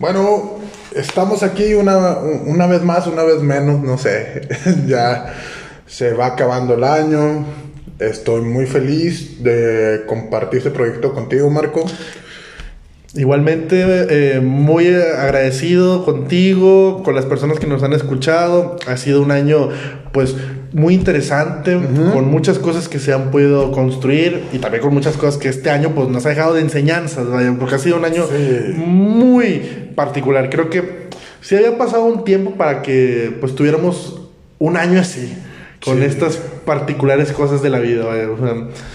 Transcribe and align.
Bueno, 0.00 0.56
estamos 0.96 1.42
aquí 1.42 1.74
una, 1.74 2.20
una 2.46 2.66
vez 2.66 2.82
más, 2.82 3.06
una 3.06 3.22
vez 3.22 3.42
menos, 3.42 3.82
no 3.82 3.98
sé. 3.98 4.48
ya 4.86 5.34
se 5.86 6.14
va 6.14 6.28
acabando 6.28 6.72
el 6.72 6.84
año. 6.84 7.44
Estoy 7.98 8.40
muy 8.40 8.64
feliz 8.64 9.42
de 9.42 10.04
compartir 10.06 10.60
este 10.60 10.70
proyecto 10.70 11.12
contigo, 11.12 11.50
Marco. 11.50 11.84
Igualmente, 13.12 14.36
eh, 14.36 14.40
muy 14.40 14.86
agradecido 14.86 16.02
contigo, 16.06 17.02
con 17.02 17.14
las 17.14 17.26
personas 17.26 17.58
que 17.58 17.66
nos 17.66 17.82
han 17.82 17.92
escuchado. 17.92 18.76
Ha 18.86 18.96
sido 18.96 19.20
un 19.20 19.32
año, 19.32 19.68
pues, 20.12 20.34
muy 20.72 20.94
interesante, 20.94 21.78
con 22.14 22.30
muchas 22.30 22.58
cosas 22.58 22.88
que 22.88 23.00
se 23.00 23.12
han 23.12 23.30
podido 23.30 23.70
construir 23.72 24.44
y 24.52 24.58
también 24.58 24.82
con 24.82 24.94
muchas 24.94 25.18
cosas 25.18 25.36
que 25.36 25.50
este 25.50 25.68
año, 25.68 25.90
pues, 25.94 26.08
nos 26.08 26.24
ha 26.24 26.30
dejado 26.30 26.54
de 26.54 26.62
enseñanzas, 26.62 27.26
porque 27.58 27.74
ha 27.74 27.78
sido 27.78 27.98
un 27.98 28.06
año 28.06 28.24
muy 28.76 29.79
particular. 29.94 30.50
Creo 30.50 30.70
que 30.70 31.08
sí 31.40 31.56
había 31.56 31.76
pasado 31.78 32.04
un 32.04 32.24
tiempo 32.24 32.52
para 32.52 32.82
que, 32.82 33.36
pues, 33.40 33.54
tuviéramos 33.54 34.20
un 34.58 34.76
año 34.76 35.00
así 35.00 35.36
con 35.84 36.02
estas 36.02 36.36
particulares 36.36 37.32
cosas 37.32 37.62
de 37.62 37.70
la 37.70 37.78
vida. 37.78 38.04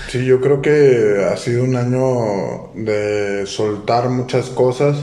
Sí, 0.07 0.25
yo 0.25 0.39
creo 0.39 0.61
que 0.61 1.25
ha 1.31 1.35
sido 1.37 1.63
un 1.63 1.75
año 1.75 2.73
de 2.75 3.45
soltar 3.47 4.09
muchas 4.09 4.49
cosas 4.49 4.97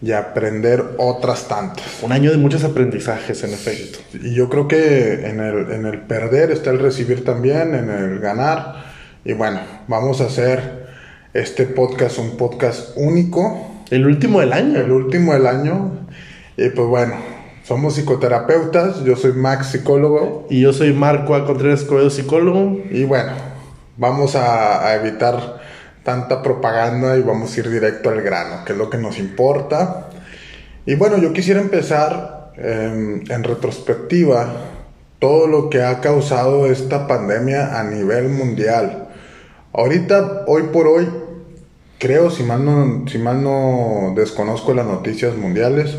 y 0.00 0.12
aprender 0.12 0.84
otras 0.98 1.48
tantas. 1.48 2.02
Un 2.02 2.12
año 2.12 2.30
de 2.30 2.36
muchos 2.36 2.62
aprendizajes, 2.64 3.42
en 3.42 3.52
efecto. 3.52 3.98
Y 4.22 4.34
yo 4.34 4.48
creo 4.48 4.68
que 4.68 5.26
en 5.26 5.40
el, 5.40 5.72
en 5.72 5.86
el 5.86 6.02
perder 6.02 6.50
está 6.50 6.70
el 6.70 6.78
recibir 6.78 7.24
también, 7.24 7.74
en 7.74 7.90
el 7.90 8.20
ganar. 8.20 8.84
Y 9.24 9.32
bueno, 9.32 9.60
vamos 9.88 10.20
a 10.20 10.26
hacer 10.26 10.86
este 11.34 11.66
podcast 11.66 12.18
un 12.18 12.36
podcast 12.36 12.90
único. 12.96 13.65
El 13.90 14.06
último 14.06 14.40
del 14.40 14.52
año. 14.52 14.80
El 14.80 14.90
último 14.90 15.32
del 15.32 15.46
año. 15.46 16.06
Y 16.56 16.70
pues 16.70 16.88
bueno, 16.88 17.14
somos 17.62 17.94
psicoterapeutas, 17.94 19.04
yo 19.04 19.16
soy 19.16 19.32
Max, 19.32 19.68
psicólogo. 19.68 20.46
Y 20.50 20.60
yo 20.60 20.72
soy 20.72 20.92
Marco 20.92 21.34
A. 21.34 21.46
Contreras 21.46 21.84
Coelho, 21.84 22.10
psicólogo. 22.10 22.78
Y 22.90 23.04
bueno, 23.04 23.32
vamos 23.96 24.34
a, 24.36 24.94
evitar 24.96 25.60
tanta 26.02 26.42
propaganda 26.42 27.16
y 27.16 27.22
vamos 27.22 27.54
a 27.56 27.60
ir 27.60 27.70
directo 27.70 28.10
al 28.10 28.22
grano, 28.22 28.64
que 28.64 28.72
es 28.72 28.78
lo 28.78 28.90
que 28.90 28.98
nos 28.98 29.18
importa. 29.18 30.08
Y 30.84 30.94
bueno, 30.94 31.18
yo 31.18 31.32
quisiera 31.32 31.60
empezar 31.60 32.52
em, 32.56 33.24
en 33.28 33.42
retrospectiva 33.42 34.52
todo 35.18 35.46
lo 35.46 35.70
que 35.70 35.82
ha 35.82 36.00
causado 36.00 36.66
esta 36.66 37.06
pandemia 37.06 37.78
a 37.78 37.84
nivel 37.84 38.28
mundial. 38.28 39.08
Ahorita, 39.72 40.44
hoy 40.46 40.64
por 40.72 40.86
hoy, 40.86 41.08
creo, 41.98 42.30
si 42.30 42.42
mal 42.42 42.64
no, 42.64 43.08
si 43.08 43.18
mal 43.18 43.42
no 43.42 44.12
desconozco 44.16 44.74
las 44.74 44.86
noticias 44.86 45.36
mundiales, 45.36 45.96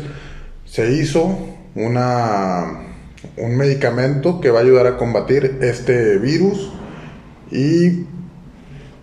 se 0.64 0.92
hizo 0.92 1.38
una, 1.74 2.88
un 3.36 3.56
medicamento 3.56 4.40
que 4.40 4.50
va 4.50 4.60
a 4.60 4.62
ayudar 4.62 4.86
a 4.86 4.96
combatir 4.96 5.58
este 5.62 6.18
virus 6.18 6.72
y 7.50 8.06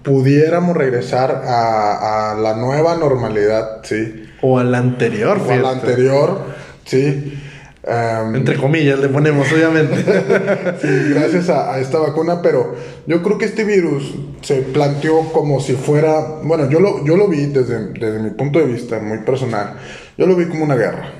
pudiéramos 0.03 0.77
regresar 0.77 1.43
a, 1.45 2.35
la 2.39 2.53
nueva 2.55 2.95
normalidad, 2.95 3.83
¿sí? 3.83 4.23
O 4.41 4.59
a 4.59 4.63
la 4.63 4.77
anterior, 4.77 5.39
O 5.39 5.52
a 5.52 5.55
la 5.55 5.71
anterior, 5.71 6.41
sí. 6.85 7.41
Em, 7.88 8.36
Entre 8.36 8.58
comillas 8.58 9.00
le 9.00 9.09
ponemos, 9.09 9.52
obviamente. 9.52 9.95
sí, 10.81 11.14
gracias 11.14 11.50
a, 11.50 11.80
esta 11.80 12.00
vacuna, 12.00 12.42
pero 12.42 12.75
yo 13.05 13.22
creo 13.22 13.38
que 13.38 13.45
este 13.45 13.64
virus 13.64 14.16
se 14.42 14.61
planteó 14.61 15.31
como 15.31 15.59
si 15.59 15.73
fuera, 15.73 16.39
bueno, 16.44 16.69
yo 16.69 16.80
lo, 16.80 17.05
yo 17.05 17.16
lo 17.16 17.27
vi 17.27 17.45
desde, 17.45 17.94
desde 17.94 18.19
mi 18.19 18.31
punto 18.31 18.59
de 18.59 18.66
vista 18.66 19.00
muy 19.00 19.19
personal, 19.19 19.75
yo 20.17 20.25
lo 20.25 20.36
vi 20.36 20.45
como 20.45 20.64
una 20.64 20.75
guerra, 20.75 21.11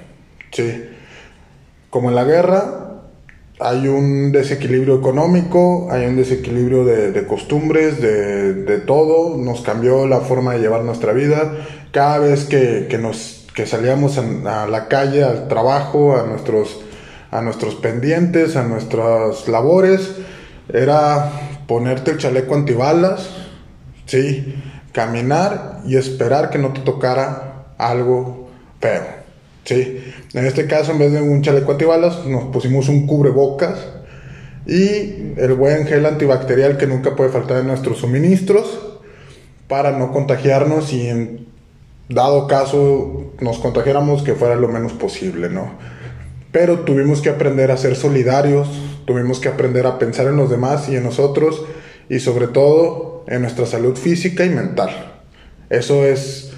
sí. 0.52 0.86
Como 1.92 2.10
en 2.10 2.16
la 2.16 2.24
guerra, 2.24 2.86
hay 3.60 3.88
un 3.88 4.32
desequilibrio 4.32 4.96
económico, 4.96 5.88
hay 5.90 6.08
un 6.08 6.18
desequilibrio 6.18 6.84
de, 6.84 7.26
costumbres, 7.26 8.02
de, 8.02 8.80
todo, 8.86 9.38
nos 9.38 9.62
cambió 9.62 10.08
la 10.08 10.20
forma 10.20 10.54
de 10.54 10.60
llevar 10.60 10.84
nuestra 10.84 11.14
vida. 11.14 11.54
Cada 11.92 12.20
vez 12.20 12.46
que, 12.46 12.98
nos, 13.02 13.45
salíamos 13.66 14.18
a, 14.18 14.68
la 14.68 14.88
calle, 14.88 15.24
al 15.24 15.48
trabajo, 15.48 16.18
a 16.18 16.24
nuestros, 16.24 16.82
a 17.32 17.42
nuestros 17.42 17.76
pendientes, 17.76 18.56
a 18.56 18.64
nuestras 18.64 19.48
labores, 19.48 20.12
era 20.74 21.32
ponerte 21.68 22.12
el 22.12 22.18
chaleco 22.18 22.54
antibalas, 22.54 23.30
¿sí? 24.06 24.62
caminar 24.92 25.82
y 25.86 25.96
esperar 25.96 26.50
que 26.50 26.58
no 26.58 26.74
te 26.74 26.82
tocara 26.82 27.66
algo 27.78 28.50
feo. 28.82 29.04
Sí, 29.64 30.04
en 30.34 30.46
este 30.46 30.68
caso 30.68 30.92
en 30.92 31.00
vez 31.00 31.12
de 31.12 31.22
un 31.22 31.42
chaleco 31.42 31.72
antibalas 31.72 32.26
nos 32.26 32.46
pusimos 32.46 32.88
un 32.88 33.08
cubrebocas 33.08 33.80
y 34.68 35.34
el 35.38 35.54
buen 35.54 35.88
gel 35.88 36.06
antibacterial 36.06 36.78
que 36.78 36.88
nunca 36.88 37.16
puede 37.16 37.32
faltar 37.32 37.62
en 37.62 37.68
nuestros 37.68 38.00
suministros 38.00 38.80
para 39.68 39.92
no 39.92 40.12
contagiarnos 40.12 40.94
y 40.94 41.08
en 41.08 41.55
dado 42.10 42.48
caso 42.48 43.34
nos 43.40 43.60
contagiáramos 43.60 44.24
que 44.24 44.36
fuera 44.36 44.56
lo 44.56 44.68
menos 44.68 44.94
posible, 44.94 45.50
¿no? 45.50 45.72
Pero 46.52 46.80
tuvimos 46.80 47.22
que 47.22 47.30
aprender 47.30 47.72
a 47.72 47.78
ser 47.78 47.96
solidarios, 47.96 48.70
tuvimos 49.06 49.40
que 49.40 49.50
aprender 49.50 49.86
a 49.88 50.00
pensar 50.00 50.28
en 50.28 50.38
los 50.38 50.50
demás 50.50 50.88
y 50.90 50.96
en 50.96 51.04
nosotros 51.04 51.66
y 52.10 52.20
sobre 52.20 52.48
todo 52.48 53.26
en 53.28 53.42
nuestra 53.42 53.66
salud 53.66 53.96
física 53.98 54.46
y 54.46 54.50
mental. 54.50 55.14
Eso 55.70 56.06
es 56.06 56.54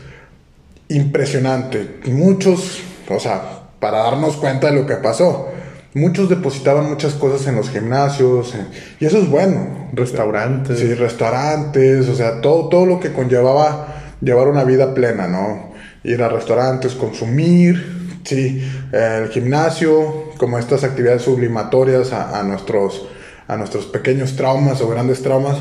impresionante. 0.90 2.00
Muchos 2.06 2.84
o 3.10 3.20
sea, 3.20 3.70
para 3.80 4.00
darnos 4.00 4.36
cuenta 4.38 4.68
de 4.68 4.74
lo 4.74 4.86
que 4.86 4.96
pasó. 4.96 5.50
Muchos 5.94 6.30
depositaban 6.30 6.90
muchas 6.90 7.14
cosas 7.14 7.48
en 7.48 7.56
los 7.56 7.70
gimnasios 7.70 8.54
y 9.00 9.06
eso 9.06 9.18
es 9.18 9.30
bueno. 9.30 9.90
Restaurantes. 9.94 10.80
Sí, 10.80 10.94
restaurantes, 10.94 12.08
o 12.08 12.16
sea, 12.16 12.42
todo, 12.42 12.70
todo 12.70 12.86
lo 12.86 13.00
que 13.00 13.14
conllevaba 13.14 13.97
llevar 14.22 14.48
una 14.48 14.64
vida 14.64 14.94
plena, 14.94 15.28
¿no? 15.28 15.74
Ir 16.04 16.22
a 16.24 16.30
restaurantes, 16.30 16.94
consumir, 16.94 18.20
sí, 18.24 18.64
el 18.92 19.30
gimnasio, 19.30 20.32
como 20.38 20.58
estas 20.58 20.84
actividades 20.84 21.24
sublimatorias 21.24 22.14
a, 22.14 22.40
a 22.40 22.44
nuestros, 22.44 23.08
a 23.48 23.58
nuestros 23.58 23.86
pequeños 23.86 24.36
traumas 24.36 24.82
o 24.82 24.90
grandes 24.90 25.22
traumas. 25.22 25.58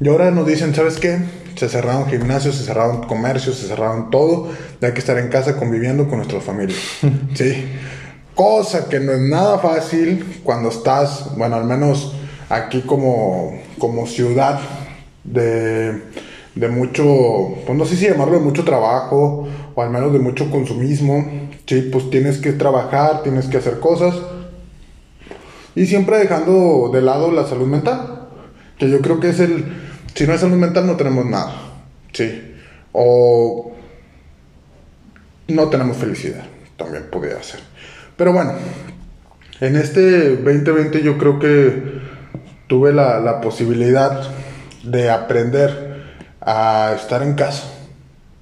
Y 0.00 0.08
ahora 0.08 0.30
nos 0.30 0.46
dicen, 0.46 0.74
¿sabes 0.74 0.98
qué? 0.98 1.18
Se 1.56 1.68
cerraron 1.68 2.06
gimnasios, 2.06 2.54
se 2.54 2.64
cerraron 2.64 3.02
comercios, 3.08 3.56
se 3.56 3.66
cerraron 3.66 4.10
todo. 4.10 4.50
Y 4.80 4.84
hay 4.84 4.92
que 4.92 5.00
estar 5.00 5.18
en 5.18 5.28
casa 5.28 5.56
conviviendo 5.56 6.08
con 6.08 6.18
nuestra 6.18 6.40
familia. 6.40 6.76
sí. 7.34 7.66
Cosa 8.34 8.88
que 8.88 9.00
no 9.00 9.10
es 9.10 9.20
nada 9.20 9.58
fácil 9.58 10.40
cuando 10.44 10.68
estás, 10.68 11.36
bueno, 11.36 11.56
al 11.56 11.64
menos 11.64 12.14
aquí 12.48 12.82
como, 12.82 13.60
como 13.78 14.06
ciudad 14.06 14.60
de, 15.24 16.02
de 16.54 16.68
mucho, 16.68 17.04
pues 17.66 17.78
no 17.78 17.84
sé 17.84 17.96
si 17.96 18.06
llamarlo 18.06 18.34
de 18.34 18.44
mucho 18.44 18.64
trabajo 18.64 19.48
o 19.74 19.82
al 19.82 19.90
menos 19.90 20.12
de 20.12 20.18
mucho 20.18 20.50
consumismo. 20.50 21.48
Sí, 21.66 21.88
pues 21.92 22.10
tienes 22.10 22.38
que 22.38 22.52
trabajar, 22.52 23.22
tienes 23.22 23.46
que 23.46 23.58
hacer 23.58 23.78
cosas. 23.80 24.14
Y 25.74 25.86
siempre 25.86 26.18
dejando 26.18 26.90
de 26.92 27.02
lado 27.02 27.30
la 27.30 27.46
salud 27.46 27.66
mental. 27.66 28.28
Que 28.78 28.90
yo 28.90 29.00
creo 29.00 29.20
que 29.20 29.30
es 29.30 29.40
el, 29.40 29.64
si 30.14 30.26
no 30.26 30.32
hay 30.32 30.38
salud 30.38 30.56
mental 30.56 30.86
no 30.86 30.96
tenemos 30.96 31.26
nada. 31.26 31.54
Sí. 32.12 32.56
O 32.92 33.72
no 35.48 35.68
tenemos 35.68 35.96
felicidad. 35.96 36.44
También 36.76 37.06
podría 37.10 37.42
ser. 37.42 37.60
Pero 38.16 38.32
bueno, 38.32 38.52
en 39.60 39.76
este 39.76 40.36
2020 40.36 41.02
yo 41.02 41.18
creo 41.18 41.38
que 41.38 41.98
tuve 42.68 42.92
la, 42.92 43.40
posibilidad 43.40 44.28
de 44.84 45.10
aprender 45.10 45.87
a 46.40 46.94
estar 46.96 47.22
en 47.22 47.34
casa. 47.34 47.64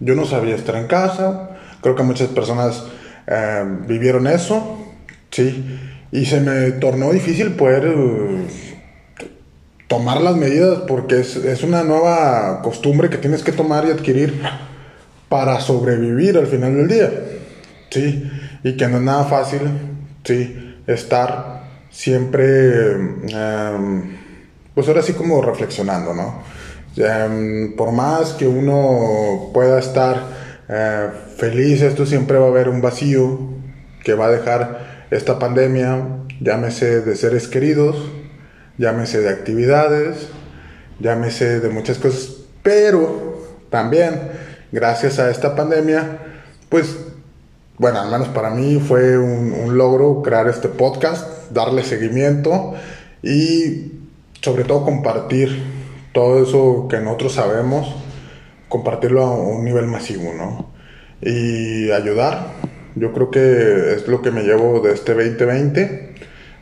Yo 0.01 0.15
no 0.15 0.25
sabía 0.25 0.55
estar 0.55 0.77
en 0.77 0.87
casa. 0.87 1.51
Creo 1.81 1.95
que 1.95 2.03
muchas 2.03 2.29
personas 2.29 2.85
eh, 3.27 3.65
vivieron 3.87 4.27
eso. 4.27 4.95
Sí. 5.31 5.79
Y 6.13 6.27
se 6.27 6.41
me 6.41 6.73
tornó 6.73 7.13
difícil 7.13 7.53
poder 7.53 7.95
tomar 9.89 10.21
las 10.21 10.37
medidas 10.37 10.81
porque 10.87 11.21
es, 11.21 11.63
una 11.63 11.85
nueva 11.85 12.61
costumbre 12.63 13.09
que 13.09 13.19
tienes 13.19 13.43
que 13.43 13.53
tomar 13.53 13.87
y 13.87 13.91
adquirir 13.91 14.41
para 15.29 15.61
sobrevivir 15.61 16.37
al 16.39 16.47
final 16.47 16.77
del 16.77 16.89
día. 16.89 17.11
Sí, 17.91 18.31
y 18.65 18.77
que 18.77 18.89
no 18.89 18.97
es 18.97 19.03
nada 19.03 19.25
fácil, 19.25 19.61
sí, 20.25 20.77
estar 20.87 21.63
siempre, 21.91 22.93
em, 22.93 24.17
pues 24.75 24.89
ahora 24.89 25.03
sí 25.03 25.13
como 25.13 25.41
reflexionando, 25.41 26.13
¿no? 26.13 26.43
Em, 26.97 27.77
por 27.77 27.93
más 27.93 28.33
que 28.33 28.49
uno 28.49 29.51
pueda 29.53 29.79
estar 29.79 30.17
eh, 30.69 31.09
feliz, 31.37 31.83
esto 31.83 32.07
siempre 32.07 32.39
va 32.39 32.47
a 32.47 32.49
haber 32.49 32.69
un 32.69 32.81
vacío 32.81 33.39
que 34.03 34.15
va 34.15 34.27
a 34.27 34.31
dejar 34.31 35.07
esta 35.11 35.39
pandemia, 35.39 36.07
llámese 36.41 37.03
de 37.03 37.15
seres 37.17 37.49
queridos, 37.49 37.97
llámese 38.79 39.21
de 39.21 39.29
actividades, 39.29 40.29
llámese 40.99 41.61
de 41.61 41.69
muchas 41.69 41.99
cosas, 41.99 42.37
pero 42.63 43.43
también 43.69 44.19
gracias 44.73 45.19
a 45.19 45.31
esta 45.31 45.55
pandemia, 45.55 46.19
pues 46.71 46.97
bueno, 47.77 48.01
al 48.01 48.11
menos 48.11 48.29
para 48.29 48.49
mí 48.51 48.81
fue 48.81 49.19
un, 49.19 49.53
un 49.53 49.77
logro 49.77 50.23
crear 50.23 50.49
este 50.49 50.69
podcast, 50.69 51.51
darle 51.51 51.85
seguimiento 51.85 52.75
y 53.23 53.93
sobre 54.41 54.65
todo 54.65 54.83
compartir 54.83 55.76
todo 56.17 56.43
eso 56.43 56.89
que 56.89 56.99
nosotros 56.99 57.35
sabemos, 57.35 57.95
compartirlo 58.71 59.23
a 59.23 59.37
un 59.37 59.67
nivel 59.67 59.87
masivo, 59.87 60.33
¿no? 60.33 60.73
Y 61.21 61.91
ayudar, 61.91 62.55
yo 62.95 63.13
creo 63.13 63.31
que 63.31 63.93
es 63.93 64.09
lo 64.09 64.23
que 64.23 64.31
me 64.31 64.43
llevo 64.43 64.81
de 64.81 64.95
este 64.95 65.13
2020, 65.13 66.15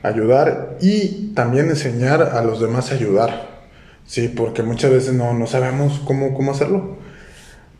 ayudar 0.02 0.76
y 0.80 1.32
también 1.36 1.70
enseñar 1.70 2.20
a 2.20 2.42
los 2.42 2.60
demás 2.60 2.90
a 2.90 2.96
ayudar, 2.96 3.62
sí, 4.04 4.26
porque 4.26 4.64
muchas 4.64 4.90
veces 4.90 5.14
no, 5.14 5.32
no 5.34 5.46
sabemos 5.46 6.02
cómo, 6.04 6.34
cómo 6.34 6.50
hacerlo. 6.50 6.96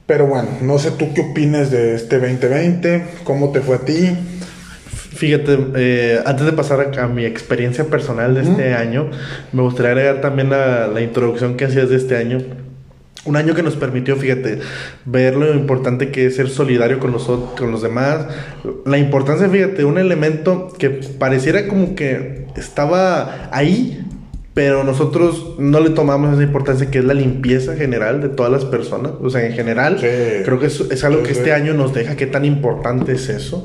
Pero 0.06 0.28
bueno, 0.28 0.50
no 0.60 0.78
sé 0.78 0.92
tú 0.92 1.12
qué 1.12 1.22
opinas 1.22 1.72
de 1.72 1.96
este 1.96 2.20
2020, 2.20 3.04
cómo 3.24 3.50
te 3.50 3.60
fue 3.60 3.76
a 3.76 3.80
ti. 3.80 4.16
Fíjate, 5.14 5.58
eh, 5.76 6.20
antes 6.26 6.44
de 6.44 6.52
pasar 6.52 6.98
a, 6.98 7.06
mi 7.06 7.24
experiencia 7.24 7.84
personal 7.84 8.34
de 8.34 8.42
este 8.42 8.74
año, 8.74 9.10
me 9.52 9.62
gustaría 9.62 9.92
agregar 9.92 10.20
también 10.20 10.50
la, 10.50 10.88
la 10.88 11.00
introducción 11.02 11.56
que 11.56 11.66
hacías 11.66 11.88
de 11.88 11.96
este 11.96 12.16
año. 12.16 12.38
Un 13.24 13.36
año 13.36 13.54
que 13.54 13.62
nos 13.62 13.76
permitió, 13.76 14.16
fíjate, 14.16 14.58
ver 15.06 15.36
lo 15.36 15.54
importante 15.54 16.10
que 16.10 16.26
es 16.26 16.36
ser 16.36 16.50
solidario 16.50 16.98
con 16.98 17.12
los, 17.12 17.24
con 17.24 17.70
los 17.70 17.80
demás. 17.80 18.26
La 18.84 18.98
importancia, 18.98 19.48
fíjate, 19.48 19.84
un 19.84 19.98
elemento 19.98 20.72
que 20.78 20.90
pareciera 20.90 21.66
como 21.66 21.94
que 21.94 22.46
estaba 22.56 23.48
ahí, 23.50 24.04
pero 24.52 24.84
nosotros 24.84 25.54
no 25.58 25.80
le 25.80 25.90
tomamos 25.90 26.34
esa 26.34 26.42
importancia 26.42 26.90
que 26.90 26.98
es 26.98 27.04
la 27.04 27.14
limpieza 27.14 27.76
general 27.76 28.20
de 28.20 28.28
todas 28.28 28.52
las 28.52 28.64
personas. 28.66 29.12
O 29.22 29.30
sea, 29.30 29.46
en 29.46 29.54
general, 29.54 29.96
creo 30.00 30.58
que 30.58 30.66
es, 30.66 30.80
es 30.80 31.02
algo 31.04 31.22
que 31.22 31.32
este 31.32 31.52
año 31.52 31.72
nos 31.72 31.94
deja 31.94 32.16
qué 32.16 32.26
tan 32.26 32.44
importante 32.44 33.12
es 33.12 33.30
eso. 33.30 33.64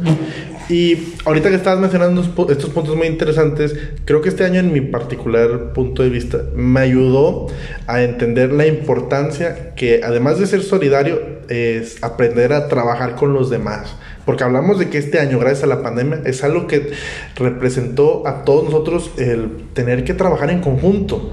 Y 0.69 1.15
ahorita 1.25 1.49
que 1.49 1.55
estabas 1.55 1.79
mencionando 1.79 2.21
estos 2.21 2.69
puntos 2.69 2.95
muy 2.95 3.07
interesantes, 3.07 3.75
creo 4.05 4.21
que 4.21 4.29
este 4.29 4.43
año 4.45 4.59
en 4.59 4.71
mi 4.71 4.81
particular 4.81 5.73
punto 5.73 6.03
de 6.03 6.09
vista 6.09 6.43
me 6.55 6.81
ayudó 6.81 7.47
a 7.87 8.03
entender 8.03 8.53
la 8.53 8.67
importancia 8.67 9.73
que 9.73 10.01
además 10.03 10.37
de 10.37 10.45
ser 10.45 10.61
solidario 10.61 11.39
es 11.49 12.03
aprender 12.03 12.53
a 12.53 12.67
trabajar 12.67 13.15
con 13.15 13.33
los 13.33 13.49
demás. 13.49 13.95
Porque 14.25 14.43
hablamos 14.43 14.77
de 14.77 14.89
que 14.89 14.99
este 14.99 15.19
año, 15.19 15.39
gracias 15.39 15.63
a 15.63 15.67
la 15.67 15.81
pandemia, 15.81 16.21
es 16.23 16.43
algo 16.43 16.67
que 16.67 16.91
representó 17.35 18.27
a 18.27 18.43
todos 18.43 18.65
nosotros 18.65 19.09
el 19.17 19.49
tener 19.73 20.03
que 20.03 20.13
trabajar 20.13 20.51
en 20.51 20.61
conjunto. 20.61 21.31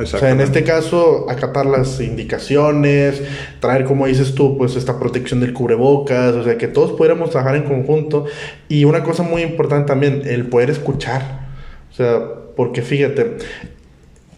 O 0.00 0.06
sea, 0.06 0.30
en 0.30 0.40
este 0.40 0.64
caso, 0.64 1.28
acatar 1.28 1.66
las 1.66 2.00
indicaciones, 2.00 3.22
traer, 3.60 3.84
como 3.84 4.06
dices 4.06 4.34
tú, 4.34 4.56
pues 4.56 4.76
esta 4.76 4.98
protección 4.98 5.40
del 5.40 5.52
cubrebocas, 5.52 6.34
o 6.34 6.44
sea, 6.44 6.56
que 6.56 6.68
todos 6.68 6.92
pudiéramos 6.92 7.30
trabajar 7.30 7.56
en 7.56 7.64
conjunto. 7.64 8.26
Y 8.68 8.84
una 8.84 9.02
cosa 9.02 9.22
muy 9.22 9.42
importante 9.42 9.88
también, 9.88 10.22
el 10.24 10.46
poder 10.46 10.70
escuchar. 10.70 11.48
O 11.90 11.94
sea, 11.94 12.20
porque 12.56 12.82
fíjate, 12.82 13.38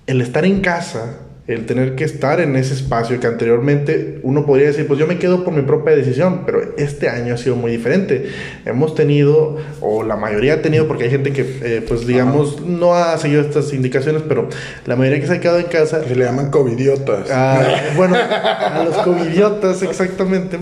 el 0.07 0.21
estar 0.21 0.45
en 0.45 0.61
casa, 0.61 1.21
el 1.55 1.67
tener 1.67 1.97
que 1.97 2.05
estar 2.05 2.41
en 2.41 2.55
ese 2.55 2.75
espacio 2.75 3.19
que 3.19 3.27
anteriormente 3.27 4.21
uno 4.23 4.47
podría 4.47 4.69
decir, 4.69 4.87
pues 4.87 5.01
yo 5.01 5.07
me 5.09 5.19
quedo 5.19 5.43
por 5.43 5.53
mi 5.53 5.63
propia 5.63 5.97
decisión, 5.97 6.43
pero 6.47 6.77
este 6.77 7.09
año 7.09 7.35
ha 7.35 7.37
sido 7.37 7.57
muy 7.57 7.73
diferente. 7.73 8.31
Hemos 8.65 8.95
tenido, 8.95 9.57
o 9.81 10.05
la 10.05 10.17
mayoría 10.17 10.55
ha 10.55 10.63
tenido, 10.63 10.87
porque 10.87 11.05
hay 11.05 11.11
gente 11.11 11.33
que, 11.33 11.43
eh, 11.63 11.85
pues 11.87 12.07
digamos, 12.07 12.61
no 12.61 12.95
ha 12.95 13.19
seguido 13.19 13.41
estas 13.41 13.73
indicaciones, 13.73 14.23
pero 14.29 14.49
la 14.87 14.95
mayoría 14.95 15.21
que 15.21 15.27
se 15.27 15.35
ha 15.35 15.41
quedado 15.41 15.59
en 15.59 15.67
casa... 15.67 16.05
Se 16.05 16.15
le 16.15 16.25
llaman 16.25 16.51
covidiotas. 16.51 17.29
Ah, 17.31 17.65
bueno, 17.97 18.17
a 18.17 18.85
los 18.85 18.97
covidiotas, 18.99 19.83
exactamente, 19.83 20.59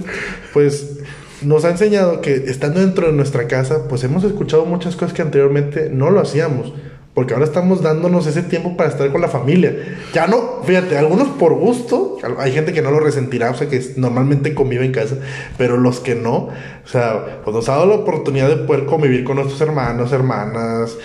pues 0.54 1.00
nos 1.42 1.64
ha 1.66 1.70
enseñado 1.70 2.22
que 2.22 2.34
estando 2.34 2.80
dentro 2.80 3.08
de 3.08 3.12
nuestra 3.12 3.46
casa, 3.46 3.88
pues 3.88 4.02
hemos 4.04 4.24
escuchado 4.24 4.64
muchas 4.64 4.96
cosas 4.96 5.12
que 5.12 5.22
anteriormente 5.22 5.90
no 5.92 6.10
lo 6.10 6.20
hacíamos. 6.20 6.72
Porque 7.18 7.34
ahora 7.34 7.46
estamos 7.46 7.82
dándonos 7.82 8.28
ese 8.28 8.44
tiempo 8.44 8.76
para 8.76 8.90
estar 8.90 9.10
con 9.10 9.20
la 9.20 9.26
familia. 9.26 9.74
Ya 10.14 10.28
no, 10.28 10.62
fíjate, 10.62 10.96
algunos 10.96 11.26
por 11.26 11.52
gusto, 11.54 12.16
hay 12.38 12.52
gente 12.52 12.72
que 12.72 12.80
no 12.80 12.92
lo 12.92 13.00
resentirá, 13.00 13.50
o 13.50 13.56
sea, 13.56 13.68
que 13.68 13.84
normalmente 13.96 14.54
convive 14.54 14.84
en 14.84 14.92
casa, 14.92 15.16
pero 15.56 15.76
los 15.76 15.98
que 15.98 16.14
no, 16.14 16.34
o 16.34 16.86
sea, 16.86 17.40
pues 17.42 17.56
nos 17.56 17.68
ha 17.68 17.72
dado 17.72 17.86
la 17.86 17.94
oportunidad 17.96 18.48
de 18.48 18.58
poder 18.58 18.86
convivir 18.86 19.24
con 19.24 19.34
nuestros 19.34 19.60
hermanos, 19.60 20.12
hermanas, 20.12 20.96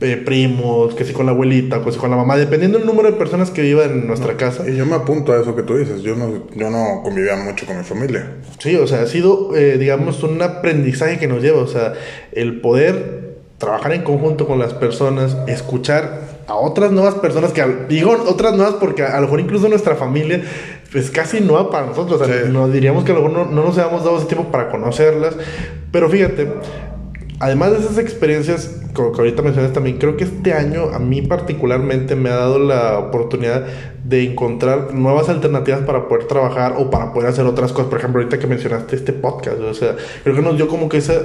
eh, 0.00 0.16
primos, 0.16 0.94
que 0.94 1.04
si 1.04 1.12
con 1.12 1.26
la 1.26 1.32
abuelita, 1.32 1.82
que 1.82 1.90
si 1.90 1.98
con 1.98 2.12
la 2.12 2.16
mamá, 2.16 2.36
dependiendo 2.36 2.78
del 2.78 2.86
número 2.86 3.10
de 3.10 3.16
personas 3.16 3.50
que 3.50 3.62
vivan 3.62 3.90
en 3.90 4.06
nuestra 4.06 4.36
casa. 4.36 4.62
Y 4.70 4.76
yo 4.76 4.86
me 4.86 4.94
apunto 4.94 5.32
a 5.32 5.40
eso 5.40 5.56
que 5.56 5.64
tú 5.64 5.76
dices, 5.76 6.02
yo 6.02 6.14
no, 6.14 6.46
yo 6.54 6.70
no 6.70 7.00
convivía 7.02 7.34
mucho 7.34 7.66
con 7.66 7.78
mi 7.78 7.82
familia. 7.82 8.30
Sí, 8.60 8.76
o 8.76 8.86
sea, 8.86 9.02
ha 9.02 9.06
sido, 9.06 9.56
eh, 9.56 9.76
digamos, 9.76 10.22
un 10.22 10.40
aprendizaje 10.40 11.18
que 11.18 11.26
nos 11.26 11.42
lleva, 11.42 11.58
o 11.58 11.66
sea, 11.66 11.94
el 12.30 12.60
poder 12.60 13.27
trabajar 13.58 13.92
en 13.92 14.02
conjunto 14.02 14.46
con 14.46 14.58
las 14.58 14.72
personas, 14.72 15.36
escuchar 15.46 16.20
a 16.46 16.54
otras 16.54 16.92
nuevas 16.92 17.16
personas 17.16 17.52
que 17.52 17.62
digo 17.88 18.12
otras 18.26 18.54
nuevas 18.54 18.76
porque 18.80 19.02
a, 19.02 19.16
lo 19.16 19.22
mejor 19.22 19.40
incluso 19.40 19.68
nuestra 19.68 19.96
familia 19.96 20.42
pues 20.90 21.10
casi 21.10 21.40
nueva 21.40 21.70
para 21.70 21.86
nosotros, 21.86 22.20
o 22.20 22.24
sea, 22.24 22.44
no, 22.48 22.68
diríamos 22.68 23.04
que 23.04 23.12
a 23.12 23.14
lo 23.16 23.22
mejor 23.22 23.46
no, 23.46 23.52
no 23.52 23.64
nos 23.66 23.76
habíamos 23.76 24.04
dado 24.04 24.16
ese 24.16 24.26
tiempo 24.26 24.50
para 24.50 24.70
conocerlas, 24.70 25.34
pero 25.92 26.08
fíjate, 26.08 26.48
además 27.40 27.72
de 27.72 27.78
esas 27.78 27.98
experiencias 27.98 28.78
que 28.94 29.02
ahorita 29.02 29.42
mencionas 29.42 29.72
también, 29.72 29.98
creo 29.98 30.16
que 30.16 30.24
este 30.24 30.52
año 30.52 30.90
a 30.92 30.98
mí 30.98 31.22
particularmente 31.22 32.16
me 32.16 32.30
ha 32.30 32.36
dado 32.36 32.58
la 32.58 32.98
oportunidad 32.98 33.64
de 34.04 34.24
encontrar 34.24 34.94
nuevas 34.94 35.28
alternativas 35.28 35.82
para 35.82 36.08
poder 36.08 36.26
trabajar 36.26 36.74
o 36.78 36.90
para 36.90 37.12
poder 37.12 37.28
hacer 37.28 37.46
otras 37.46 37.72
cosas. 37.72 37.90
Por 37.90 37.98
ejemplo, 37.98 38.20
ahorita 38.20 38.38
que 38.38 38.46
mencionaste 38.46 38.96
este 38.96 39.12
podcast, 39.12 39.60
o 39.60 39.74
sea, 39.74 39.96
creo 40.24 40.34
que 40.34 40.42
nos 40.42 40.56
dio 40.56 40.66
como 40.66 40.88
que 40.88 40.98
ese 40.98 41.20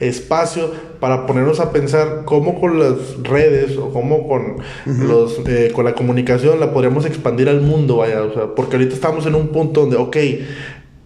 espacio 0.00 0.70
para 1.00 1.26
ponernos 1.26 1.60
a 1.60 1.70
pensar 1.70 2.22
cómo 2.24 2.60
con 2.60 2.78
las 2.78 3.22
redes 3.22 3.76
o 3.78 3.90
cómo 3.90 4.28
con, 4.28 4.56
los, 4.84 5.40
eh, 5.46 5.70
con 5.74 5.84
la 5.84 5.94
comunicación 5.94 6.60
la 6.60 6.72
podríamos 6.72 7.06
expandir 7.06 7.48
al 7.48 7.60
mundo, 7.60 7.98
vaya, 7.98 8.22
o 8.22 8.34
sea, 8.34 8.54
porque 8.54 8.76
ahorita 8.76 8.94
estamos 8.94 9.26
en 9.26 9.34
un 9.34 9.48
punto 9.48 9.82
donde, 9.82 9.96
ok, 9.96 10.16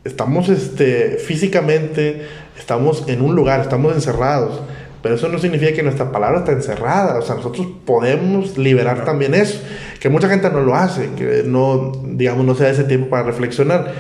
estamos 0.05 0.49
este, 0.49 1.19
físicamente, 1.19 2.23
estamos 2.69 3.09
en 3.09 3.23
un 3.23 3.35
lugar, 3.35 3.61
estamos 3.61 3.95
encerrados. 3.95 4.61
Pero 5.01 5.15
eso 5.15 5.31
no 5.31 5.39
significa 5.39 5.73
que 5.73 5.83
nuestra 5.83 6.13
palabra 6.13 6.41
está 6.41 6.53
encerrada. 6.53 7.19
O 7.19 7.23
sea, 7.23 7.37
nosotros 7.37 7.67
podemos 7.87 8.59
liberar 8.59 9.07
también 9.07 9.33
eso. 9.33 9.59
Que 10.01 10.11
mucha 10.11 10.29
gente 10.29 10.51
no 10.51 10.61
lo 10.61 10.75
hace, 10.75 11.09
que 11.17 11.45
no, 11.47 11.93
digamos, 12.05 12.45
no 12.45 12.55
se 12.55 12.65
da 12.65 12.71
ese 12.71 12.85
tiempo 12.85 13.09
para 13.09 13.23
reflexionar. 13.23 13.95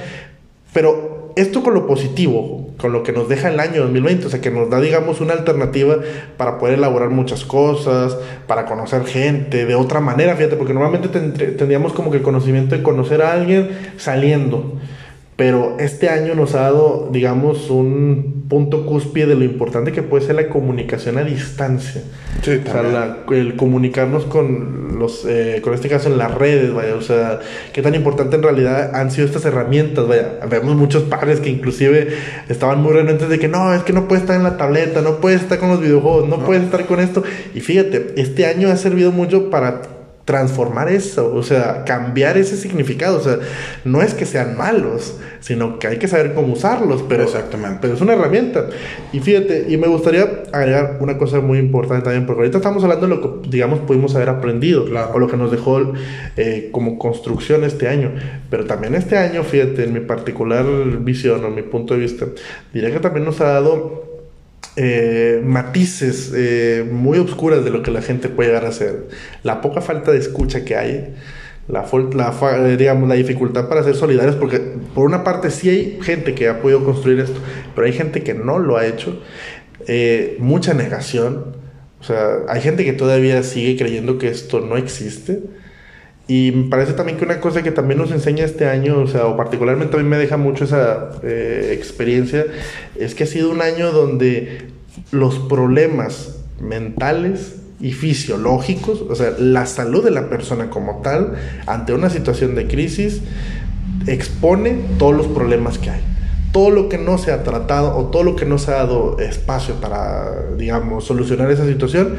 Pero 0.74 1.32
esto 1.34 1.62
con 1.62 1.72
lo 1.72 1.86
positivo, 1.86 2.68
con 2.76 2.92
lo 2.92 3.02
que 3.02 3.12
nos 3.12 3.26
deja 3.30 3.48
el 3.48 3.58
año 3.58 3.80
2020, 3.84 4.26
o 4.26 4.28
sea, 4.28 4.42
que 4.42 4.50
nos 4.50 4.68
da, 4.68 4.80
digamos, 4.82 5.22
una 5.22 5.32
alternativa 5.32 5.96
para 6.36 6.58
poder 6.58 6.74
elaborar 6.74 7.08
muchas 7.08 7.46
cosas, 7.46 8.18
para 8.46 8.66
conocer 8.66 9.06
gente 9.06 9.64
de 9.64 9.74
otra 9.76 10.00
manera, 10.00 10.36
fíjate, 10.36 10.56
porque 10.56 10.74
normalmente 10.74 11.08
tendríamos 11.08 11.94
como 11.94 12.10
que 12.10 12.18
el 12.18 12.22
conocimiento 12.22 12.76
de 12.76 12.82
conocer 12.82 13.22
a 13.22 13.32
alguien 13.32 13.70
saliendo. 13.96 14.74
Pero 15.38 15.76
este 15.78 16.08
año 16.08 16.34
nos 16.34 16.56
ha 16.56 16.62
dado, 16.62 17.10
digamos, 17.12 17.70
un 17.70 18.46
punto 18.48 18.84
cúspide 18.84 19.26
de 19.28 19.34
lo 19.36 19.44
importante 19.44 19.92
que 19.92 20.02
puede 20.02 20.26
ser 20.26 20.34
la 20.34 20.48
comunicación 20.48 21.16
a 21.16 21.22
distancia. 21.22 22.02
Sí, 22.42 22.60
o 22.66 22.68
sea, 22.68 23.18
el 23.30 23.54
comunicarnos 23.54 24.24
con 24.24 24.98
los, 24.98 25.24
eh, 25.28 25.60
con 25.62 25.74
este 25.74 25.88
caso 25.88 26.08
en 26.08 26.18
las 26.18 26.34
redes, 26.34 26.74
vaya, 26.74 26.96
o 26.96 27.02
sea, 27.02 27.38
qué 27.72 27.82
tan 27.82 27.94
importante 27.94 28.34
en 28.34 28.42
realidad 28.42 28.96
han 28.96 29.12
sido 29.12 29.28
estas 29.28 29.44
herramientas, 29.44 30.08
vaya. 30.08 30.40
Vemos 30.50 30.74
muchos 30.74 31.04
padres 31.04 31.38
que 31.38 31.50
inclusive 31.50 32.08
estaban 32.48 32.82
muy 32.82 32.92
renuentes 32.92 33.28
de 33.28 33.38
que 33.38 33.46
no, 33.46 33.72
es 33.72 33.84
que 33.84 33.92
no 33.92 34.08
puedes 34.08 34.22
estar 34.22 34.34
en 34.34 34.42
la 34.42 34.56
tableta, 34.56 35.02
no 35.02 35.20
puedes 35.20 35.42
estar 35.42 35.60
con 35.60 35.68
los 35.68 35.80
videojuegos, 35.80 36.28
no. 36.28 36.40
puedes 36.40 36.64
estar 36.64 36.84
con 36.86 36.98
esto. 36.98 37.22
Y 37.54 37.60
fíjate, 37.60 38.14
este 38.16 38.46
año 38.46 38.70
ha 38.70 38.76
servido 38.76 39.12
mucho 39.12 39.50
para 39.50 39.82
transformar 40.28 40.90
eso, 40.90 41.34
o 41.34 41.42
sea, 41.42 41.84
cambiar 41.86 42.36
ese 42.36 42.58
significado, 42.58 43.16
o 43.16 43.22
sea, 43.22 43.38
no 43.86 44.02
es 44.02 44.12
que 44.12 44.26
sean 44.26 44.58
malos, 44.58 45.16
sino 45.40 45.78
que 45.78 45.86
hay 45.86 45.96
que 45.96 46.06
saber 46.06 46.34
cómo 46.34 46.52
usarlos, 46.52 47.02
pero, 47.08 47.22
Exactamente. 47.22 47.78
pero 47.80 47.94
es 47.94 48.02
una 48.02 48.12
herramienta. 48.12 48.66
Y 49.10 49.20
fíjate, 49.20 49.64
y 49.70 49.78
me 49.78 49.86
gustaría 49.86 50.42
agregar 50.52 50.98
una 51.00 51.16
cosa 51.16 51.40
muy 51.40 51.56
importante 51.56 52.04
también, 52.04 52.26
porque 52.26 52.40
ahorita 52.40 52.58
estamos 52.58 52.84
hablando 52.84 53.08
de 53.08 53.14
lo 53.14 53.22
que, 53.22 53.48
digamos, 53.48 53.78
pudimos 53.80 54.14
haber 54.16 54.28
aprendido, 54.28 54.84
o 55.14 55.18
lo 55.18 55.28
que 55.28 55.38
nos 55.38 55.50
dejó 55.50 55.94
eh, 56.36 56.68
como 56.72 56.98
construcción 56.98 57.64
este 57.64 57.88
año, 57.88 58.10
pero 58.50 58.66
también 58.66 58.96
este 58.96 59.16
año, 59.16 59.42
fíjate, 59.44 59.84
en 59.84 59.94
mi 59.94 60.00
particular 60.00 60.66
visión 61.00 61.42
o 61.42 61.48
mi 61.48 61.62
punto 61.62 61.94
de 61.94 62.00
vista, 62.00 62.26
diría 62.74 62.92
que 62.92 63.00
también 63.00 63.24
nos 63.24 63.40
ha 63.40 63.46
dado 63.46 64.07
eh, 64.80 65.42
matices 65.44 66.32
eh, 66.36 66.88
muy 66.88 67.18
oscuras 67.18 67.64
de 67.64 67.70
lo 67.70 67.82
que 67.82 67.90
la 67.90 68.00
gente 68.00 68.28
puede 68.28 68.50
llegar 68.50 68.64
a 68.64 68.68
hacer. 68.68 69.08
La 69.42 69.60
poca 69.60 69.80
falta 69.80 70.12
de 70.12 70.18
escucha 70.18 70.64
que 70.64 70.76
hay, 70.76 71.14
la, 71.66 71.84
la, 72.14 72.76
digamos, 72.76 73.08
la 73.08 73.16
dificultad 73.16 73.68
para 73.68 73.82
ser 73.82 73.96
solidarios, 73.96 74.36
porque 74.36 74.60
por 74.94 75.04
una 75.04 75.24
parte 75.24 75.50
sí 75.50 75.68
hay 75.68 75.98
gente 76.00 76.32
que 76.36 76.48
ha 76.48 76.62
podido 76.62 76.84
construir 76.84 77.18
esto, 77.18 77.40
pero 77.74 77.88
hay 77.88 77.92
gente 77.92 78.22
que 78.22 78.34
no 78.34 78.60
lo 78.60 78.76
ha 78.76 78.86
hecho. 78.86 79.20
Eh, 79.88 80.36
mucha 80.38 80.74
negación. 80.74 81.56
O 82.00 82.04
sea, 82.04 82.44
hay 82.48 82.60
gente 82.60 82.84
que 82.84 82.92
todavía 82.92 83.42
sigue 83.42 83.76
creyendo 83.76 84.16
que 84.16 84.28
esto 84.28 84.60
no 84.60 84.76
existe. 84.76 85.40
Y 86.28 86.52
me 86.52 86.68
parece 86.68 86.92
también 86.92 87.16
que 87.16 87.24
una 87.24 87.40
cosa 87.40 87.62
que 87.62 87.70
también 87.70 87.98
nos 87.98 88.10
enseña 88.10 88.44
este 88.44 88.66
año, 88.66 88.98
o 88.98 89.06
sea, 89.06 89.24
o 89.26 89.36
particularmente 89.36 89.96
a 89.96 90.00
mí 90.00 90.06
me 90.06 90.18
deja 90.18 90.36
mucho 90.36 90.64
esa 90.64 91.08
eh, 91.22 91.70
experiencia, 91.72 92.44
es 92.96 93.14
que 93.14 93.24
ha 93.24 93.26
sido 93.26 93.50
un 93.50 93.62
año 93.62 93.92
donde 93.92 94.66
los 95.10 95.38
problemas 95.38 96.36
mentales 96.60 97.56
y 97.80 97.92
fisiológicos, 97.92 99.00
o 99.08 99.14
sea, 99.14 99.32
la 99.38 99.64
salud 99.64 100.04
de 100.04 100.10
la 100.10 100.28
persona 100.28 100.68
como 100.68 101.00
tal, 101.00 101.32
ante 101.66 101.94
una 101.94 102.10
situación 102.10 102.54
de 102.54 102.66
crisis, 102.66 103.22
expone 104.06 104.76
todos 104.98 105.16
los 105.16 105.28
problemas 105.28 105.78
que 105.78 105.88
hay. 105.88 106.00
Todo 106.52 106.68
lo 106.68 106.90
que 106.90 106.98
no 106.98 107.16
se 107.16 107.32
ha 107.32 107.42
tratado 107.42 107.96
o 107.96 108.06
todo 108.10 108.22
lo 108.22 108.36
que 108.36 108.44
no 108.44 108.58
se 108.58 108.72
ha 108.72 108.74
dado 108.74 109.18
espacio 109.18 109.76
para, 109.76 110.50
digamos, 110.58 111.04
solucionar 111.04 111.50
esa 111.50 111.66
situación, 111.66 112.16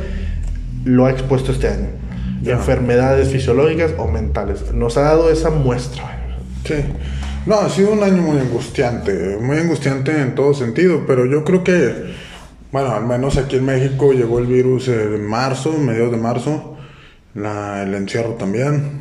lo 0.84 1.06
ha 1.06 1.12
expuesto 1.12 1.52
este 1.52 1.68
año 1.68 2.09
enfermedades 2.46 3.30
fisiológicas 3.30 3.92
o 3.98 4.08
mentales. 4.08 4.74
Nos 4.74 4.98
ha 4.98 5.02
dado 5.02 5.30
esa 5.30 5.50
muestra. 5.50 6.38
Sí. 6.66 6.76
No, 7.46 7.56
ha 7.56 7.70
sido 7.70 7.92
un 7.94 8.04
año 8.04 8.22
muy 8.22 8.38
angustiante, 8.38 9.38
muy 9.42 9.58
angustiante 9.58 10.12
en 10.22 10.36
todo 10.36 10.54
sentido, 10.54 11.06
pero 11.08 11.26
yo 11.26 11.44
creo 11.44 11.64
que, 11.64 12.14
bueno, 12.72 12.92
al 12.92 13.06
menos 13.06 13.38
aquí 13.38 13.56
en 13.56 13.66
México 13.66 14.12
llegó 14.12 14.40
el 14.40 14.46
virus 14.46 14.88
en 14.90 15.26
marzo, 15.26 15.72
mediados 15.74 16.12
de 16.12 16.18
marzo, 16.18 16.78
la, 17.34 17.82
el 17.82 17.96
encierro 17.96 18.34
también, 18.34 19.00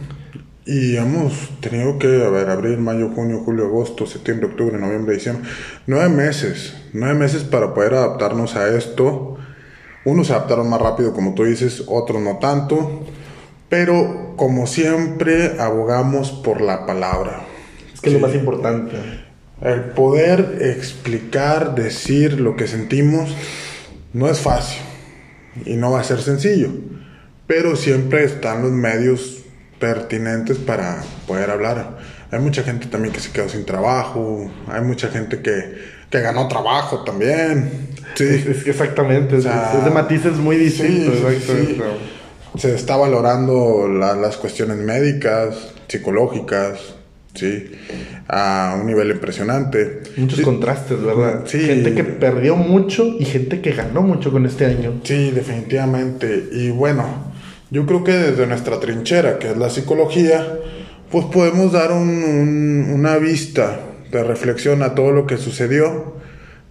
y 0.64 0.97
hemos 0.97 1.50
tenido 1.61 1.99
que, 1.99 2.25
a 2.25 2.28
ver, 2.28 2.49
abril, 2.49 2.78
mayo, 2.78 3.11
junio, 3.11 3.42
julio, 3.45 3.66
agosto, 3.66 4.07
septiembre, 4.07 4.47
octubre, 4.47 4.78
noviembre, 4.78 5.14
diciembre, 5.14 5.49
nueve 5.87 6.09
meses, 6.09 6.75
nueve 6.92 7.14
meses 7.14 7.42
para 7.42 7.75
poder 7.75 7.95
adaptarnos 7.95 8.54
a 8.54 8.68
esto. 8.68 9.37
Unos 10.04 10.28
se 10.28 10.33
adaptaron 10.33 10.71
más 10.71 10.80
rápido, 10.80 11.12
como 11.12 11.35
tú 11.35 11.45
dices, 11.45 11.85
otros 11.87 12.23
no 12.23 12.38
tanto. 12.38 13.04
Pero 13.68 14.34
como 14.37 14.66
siempre 14.66 15.60
abogamos 15.60 16.30
por 16.30 16.60
la 16.60 16.87
palabra. 16.87 17.42
Es 17.92 18.00
que 18.00 18.08
es 18.08 18.14
lo 18.14 18.20
más 18.20 18.34
importante. 18.34 18.96
El 19.60 19.80
poder 19.80 20.58
explicar, 20.60 21.75
decir 21.75 22.40
lo 22.40 22.56
que 22.56 22.68
sentimos 22.68 23.34
no 24.12 24.28
es 24.28 24.40
fácil 24.40 24.80
y 25.64 25.75
no 25.75 25.90
va 25.90 26.00
a 26.00 26.04
ser 26.04 26.20
sencillo. 26.20 26.70
Pero 27.46 27.76
siempre 27.76 28.25
están 28.25 28.62
los 28.62 28.72
medios 28.72 29.38
pertinentes 29.80 30.58
para 30.58 31.02
poder 31.26 31.50
hablar. 31.50 31.98
Hay 32.30 32.40
mucha 32.40 32.62
gente 32.62 32.87
también 32.87 33.12
que 33.12 33.20
se 33.20 33.30
quedó 33.30 33.48
sin 33.48 33.64
trabajo, 33.64 34.50
hay 34.68 34.82
mucha 34.82 35.08
gente 35.08 35.40
que, 35.40 35.78
que 36.10 36.20
ganó 36.20 36.46
trabajo 36.46 37.04
también. 37.04 37.88
Sí, 38.14 38.44
exactamente, 38.66 39.38
es, 39.38 39.44
de 39.44 39.90
matices 39.90 40.34
muy 40.34 40.56
distintos. 40.56 41.16
Sí, 41.46 41.80
se 42.59 42.75
está 42.75 42.97
valorando 42.97 43.88
las 43.88 44.37
cuestiones 44.37 44.77
médicas, 44.79 45.73
psicológicas, 45.87 46.95
sí, 47.35 47.71
a 48.27 48.77
un 48.81 48.87
nivel 48.87 49.11
impresionante. 49.11 50.00
Muchos 50.17 50.41
contrastes, 50.41 51.03
¿verdad? 51.03 51.45
Sí. 51.47 51.61
Gente 51.61 51.95
que 51.95 52.05
perdió 52.05 52.57
mucho 52.57 53.17
y 53.19 53.25
gente 53.25 53.61
que 53.61 53.73
ganó 53.73 54.03
mucho 54.03 54.31
con 54.33 54.45
este 54.45 54.67
año. 54.67 55.00
Sí, 55.05 55.31
definitivamente. 55.31 56.49
Y 56.53 56.71
bueno, 56.71 57.33
yo 57.71 57.87
creo 57.87 58.03
que 58.05 58.12
desde 58.12 58.47
nuestra 58.47 58.81
trinchera, 58.81 59.38
que 59.38 59.50
es 59.50 59.57
la 59.57 59.71
psicología, 59.71 60.59
pues 61.11 61.27
podemos 61.27 61.73
dar 61.73 61.93
una 61.93 63.17
vista 63.17 63.81
de 64.11 64.25
reflexión 64.25 64.83
a 64.83 64.95
todo 64.95 65.12
lo 65.12 65.27
que 65.27 65.37
sucedió. 65.37 66.17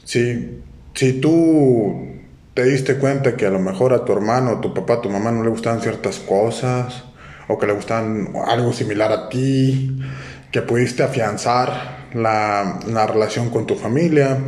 Sí, 0.03 0.59
si 0.93 1.13
tú 1.13 2.16
te 2.57 2.63
diste 2.63 2.95
cuenta 2.95 3.35
que 3.35 3.45
a 3.45 3.51
lo 3.51 3.59
mejor 3.59 3.93
a 3.93 4.03
tu 4.03 4.13
hermano, 4.13 4.59
tu 4.59 4.73
papá, 4.73 4.99
tu 4.99 5.11
mamá 5.11 5.31
no 5.31 5.43
le 5.43 5.49
gustaban 5.51 5.79
ciertas 5.79 6.17
cosas, 6.17 7.03
o 7.47 7.59
que 7.59 7.67
le 7.67 7.73
gustaban 7.73 8.33
algo 8.47 8.73
similar 8.73 9.11
a 9.11 9.29
ti, 9.29 10.01
que 10.51 10.63
pudiste 10.63 11.03
afianzar 11.03 12.07
la, 12.15 12.79
la 12.87 13.05
relación 13.05 13.51
con 13.51 13.67
tu 13.67 13.75
familia, 13.75 14.39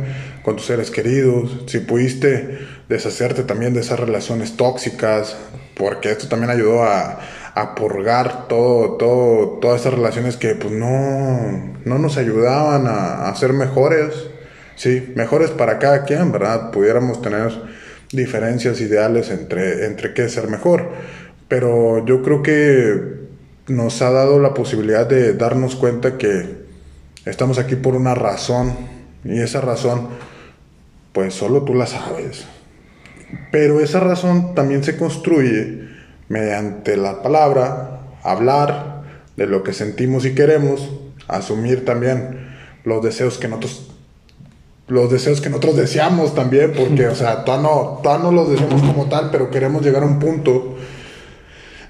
con 0.42 0.56
tus 0.56 0.66
seres 0.66 0.90
queridos, 0.90 1.60
si 1.68 1.78
pudiste 1.78 2.58
deshacerte 2.88 3.44
también 3.44 3.74
de 3.74 3.80
esas 3.82 4.00
relaciones 4.00 4.56
tóxicas, 4.56 5.36
porque 5.76 6.10
esto 6.10 6.26
también 6.26 6.50
ayudó 6.50 6.82
a, 6.82 7.20
a 7.54 7.76
purgar 7.76 8.48
todo, 8.48 8.96
todo, 8.96 9.60
todas 9.60 9.82
esas 9.82 9.94
relaciones 9.94 10.36
que 10.36 10.56
pues 10.56 10.72
no, 10.74 11.76
no 11.84 11.98
nos 12.00 12.16
ayudaban 12.16 12.88
a, 12.88 13.28
a 13.28 13.36
ser 13.36 13.52
mejores, 13.52 14.30
sí, 14.74 15.12
mejores 15.14 15.50
para 15.50 15.78
cada 15.78 16.02
quien, 16.02 16.32
¿verdad? 16.32 16.72
Pudiéramos 16.72 17.22
tener 17.22 17.70
diferencias 18.12 18.80
ideales 18.80 19.30
entre, 19.30 19.86
entre 19.86 20.14
qué 20.14 20.28
ser 20.28 20.48
mejor. 20.48 20.90
Pero 21.48 22.04
yo 22.06 22.22
creo 22.22 22.42
que 22.42 23.20
nos 23.68 24.02
ha 24.02 24.10
dado 24.10 24.38
la 24.38 24.54
posibilidad 24.54 25.06
de 25.06 25.34
darnos 25.34 25.76
cuenta 25.76 26.18
que 26.18 26.60
estamos 27.24 27.58
aquí 27.58 27.76
por 27.76 27.94
una 27.94 28.14
razón 28.14 28.74
y 29.24 29.40
esa 29.40 29.60
razón 29.60 30.08
pues 31.12 31.34
solo 31.34 31.62
tú 31.62 31.74
la 31.74 31.86
sabes. 31.86 32.46
Pero 33.52 33.80
esa 33.80 34.00
razón 34.00 34.54
también 34.54 34.82
se 34.84 34.96
construye 34.96 35.88
mediante 36.28 36.96
la 36.96 37.22
palabra, 37.22 38.00
hablar 38.22 39.02
de 39.36 39.46
lo 39.46 39.62
que 39.62 39.72
sentimos 39.72 40.24
y 40.24 40.34
queremos, 40.34 40.90
asumir 41.28 41.84
también 41.84 42.48
los 42.84 43.02
deseos 43.02 43.38
que 43.38 43.48
nosotros 43.48 43.92
los 44.90 45.08
deseos 45.08 45.40
que 45.40 45.48
nosotros 45.48 45.76
deseamos 45.76 46.34
también, 46.34 46.72
porque, 46.76 47.06
o 47.06 47.14
sea, 47.14 47.44
todavía 47.44 47.70
no, 47.70 48.18
no 48.18 48.32
los 48.32 48.50
deseamos 48.50 48.82
como 48.82 49.08
tal, 49.08 49.30
pero 49.30 49.48
queremos 49.48 49.82
llegar 49.82 50.02
a 50.02 50.06
un 50.06 50.18
punto. 50.18 50.76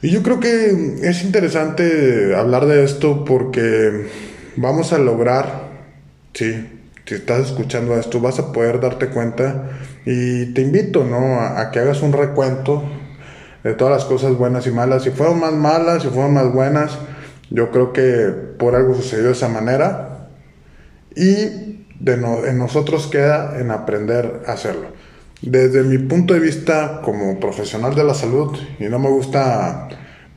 Y 0.03 0.11
yo 0.11 0.23
creo 0.23 0.39
que 0.39 0.99
es 1.03 1.25
interesante 1.25 2.35
hablar 2.37 2.67
de 2.67 2.85
esto 2.85 3.25
porque 3.25 4.07
vamos 4.57 4.93
a 4.93 4.99
lograr, 4.99 5.71
sí, 6.35 6.79
si 7.07 7.15
estás 7.15 7.47
escuchando 7.47 7.97
esto, 7.97 8.21
vas 8.21 8.39
a 8.39 8.53
poder 8.53 8.81
darte 8.81 9.09
cuenta 9.09 9.71
y 10.05 10.53
te 10.53 10.61
invito, 10.61 11.03
¿no? 11.03 11.41
A, 11.41 11.59
a, 11.59 11.71
que 11.71 11.79
hagas 11.79 12.03
un 12.03 12.13
recuento 12.13 12.85
de 13.65 13.73
todas 13.73 13.95
las 13.95 14.05
cosas 14.05 14.35
buenas 14.37 14.67
y 14.67 14.73
malas. 14.73 15.05
Si 15.05 15.11
fueron 15.11 15.41
más 15.41 15.55
malas, 15.55 16.03
si 16.03 16.09
fueron 16.09 16.35
más 16.35 16.53
buenas, 16.53 16.99
yo 17.49 17.71
creo 17.71 17.95
que 17.95 18.29
por 18.59 18.77
algo 18.77 18.95
sucedió 18.95 19.25
de 19.25 19.33
esa 19.33 19.49
manera. 19.49 20.29
Y 21.17 21.71
de 22.01 22.15
en 22.15 22.59
nosotros 22.59 23.07
queda 23.07 23.61
en 23.61 23.71
aprender 23.71 24.43
a 24.47 24.53
hacerlo. 24.53 24.89
Desde 25.43 25.83
mi 25.83 25.99
punto 25.99 26.35
de 26.35 26.41
vista 26.41 27.01
como 27.03 27.39
profesional 27.39 27.95
de 27.95 28.05
la 28.05 28.15
salud, 28.15 28.59
y 28.79 28.85
no 28.85 28.99
me 28.99 29.09
gusta 29.09 29.89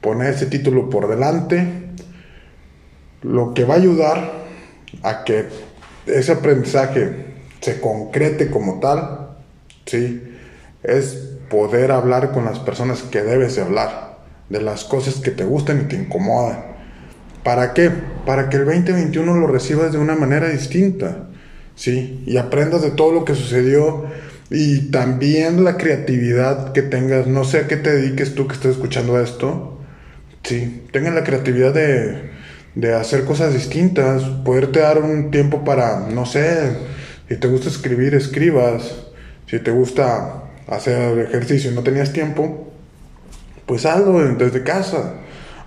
poner 0.01 0.33
ese 0.33 0.45
título 0.45 0.89
por 0.89 1.07
delante, 1.07 1.65
lo 3.21 3.53
que 3.53 3.63
va 3.63 3.75
a 3.75 3.77
ayudar 3.77 4.43
a 5.01 5.23
que 5.23 5.47
ese 6.05 6.33
aprendizaje 6.33 7.33
se 7.61 7.79
concrete 7.79 8.51
como 8.51 8.79
tal, 8.79 9.29
¿sí? 9.85 10.21
es 10.83 11.29
poder 11.49 11.91
hablar 11.91 12.31
con 12.31 12.45
las 12.45 12.59
personas 12.59 13.03
que 13.03 13.21
debes 13.21 13.55
de 13.55 13.61
hablar, 13.61 14.19
de 14.49 14.61
las 14.61 14.83
cosas 14.83 15.15
que 15.15 15.31
te 15.31 15.45
gustan 15.45 15.81
y 15.81 15.83
te 15.85 15.95
incomodan. 15.95 16.73
¿Para 17.43 17.73
qué? 17.73 17.89
Para 18.25 18.49
que 18.49 18.57
el 18.57 18.65
2021 18.65 19.35
lo 19.35 19.47
recibas 19.47 19.91
de 19.91 19.97
una 19.97 20.15
manera 20.15 20.49
distinta. 20.49 21.29
¿Sí? 21.75 22.23
Y 22.25 22.37
aprendas 22.37 22.81
de 22.81 22.91
todo 22.91 23.13
lo 23.13 23.25
que 23.25 23.35
sucedió 23.35 24.05
y 24.49 24.91
también 24.91 25.63
la 25.63 25.77
creatividad 25.77 26.73
que 26.73 26.81
tengas, 26.81 27.27
no 27.27 27.43
sé 27.43 27.59
a 27.59 27.67
qué 27.67 27.77
te 27.77 27.91
dediques 27.91 28.35
tú 28.35 28.47
que 28.47 28.53
estés 28.53 28.71
escuchando 28.73 29.19
esto, 29.19 29.79
sí, 30.43 30.83
tengan 30.91 31.15
la 31.15 31.23
creatividad 31.23 31.73
de, 31.73 32.31
de 32.75 32.93
hacer 32.93 33.25
cosas 33.25 33.53
distintas, 33.53 34.23
poderte 34.45 34.79
dar 34.79 34.99
un 34.99 35.31
tiempo 35.31 35.63
para, 35.63 36.07
no 36.07 36.25
sé, 36.25 36.77
si 37.29 37.37
te 37.37 37.47
gusta 37.47 37.69
escribir, 37.69 38.13
escribas, 38.15 39.07
si 39.47 39.59
te 39.59 39.71
gusta 39.71 40.43
hacer 40.67 41.19
ejercicio 41.19 41.71
y 41.71 41.75
no 41.75 41.83
tenías 41.83 42.13
tiempo, 42.13 42.71
pues 43.65 43.85
hazlo 43.85 44.19
desde 44.35 44.63
casa. 44.63 45.15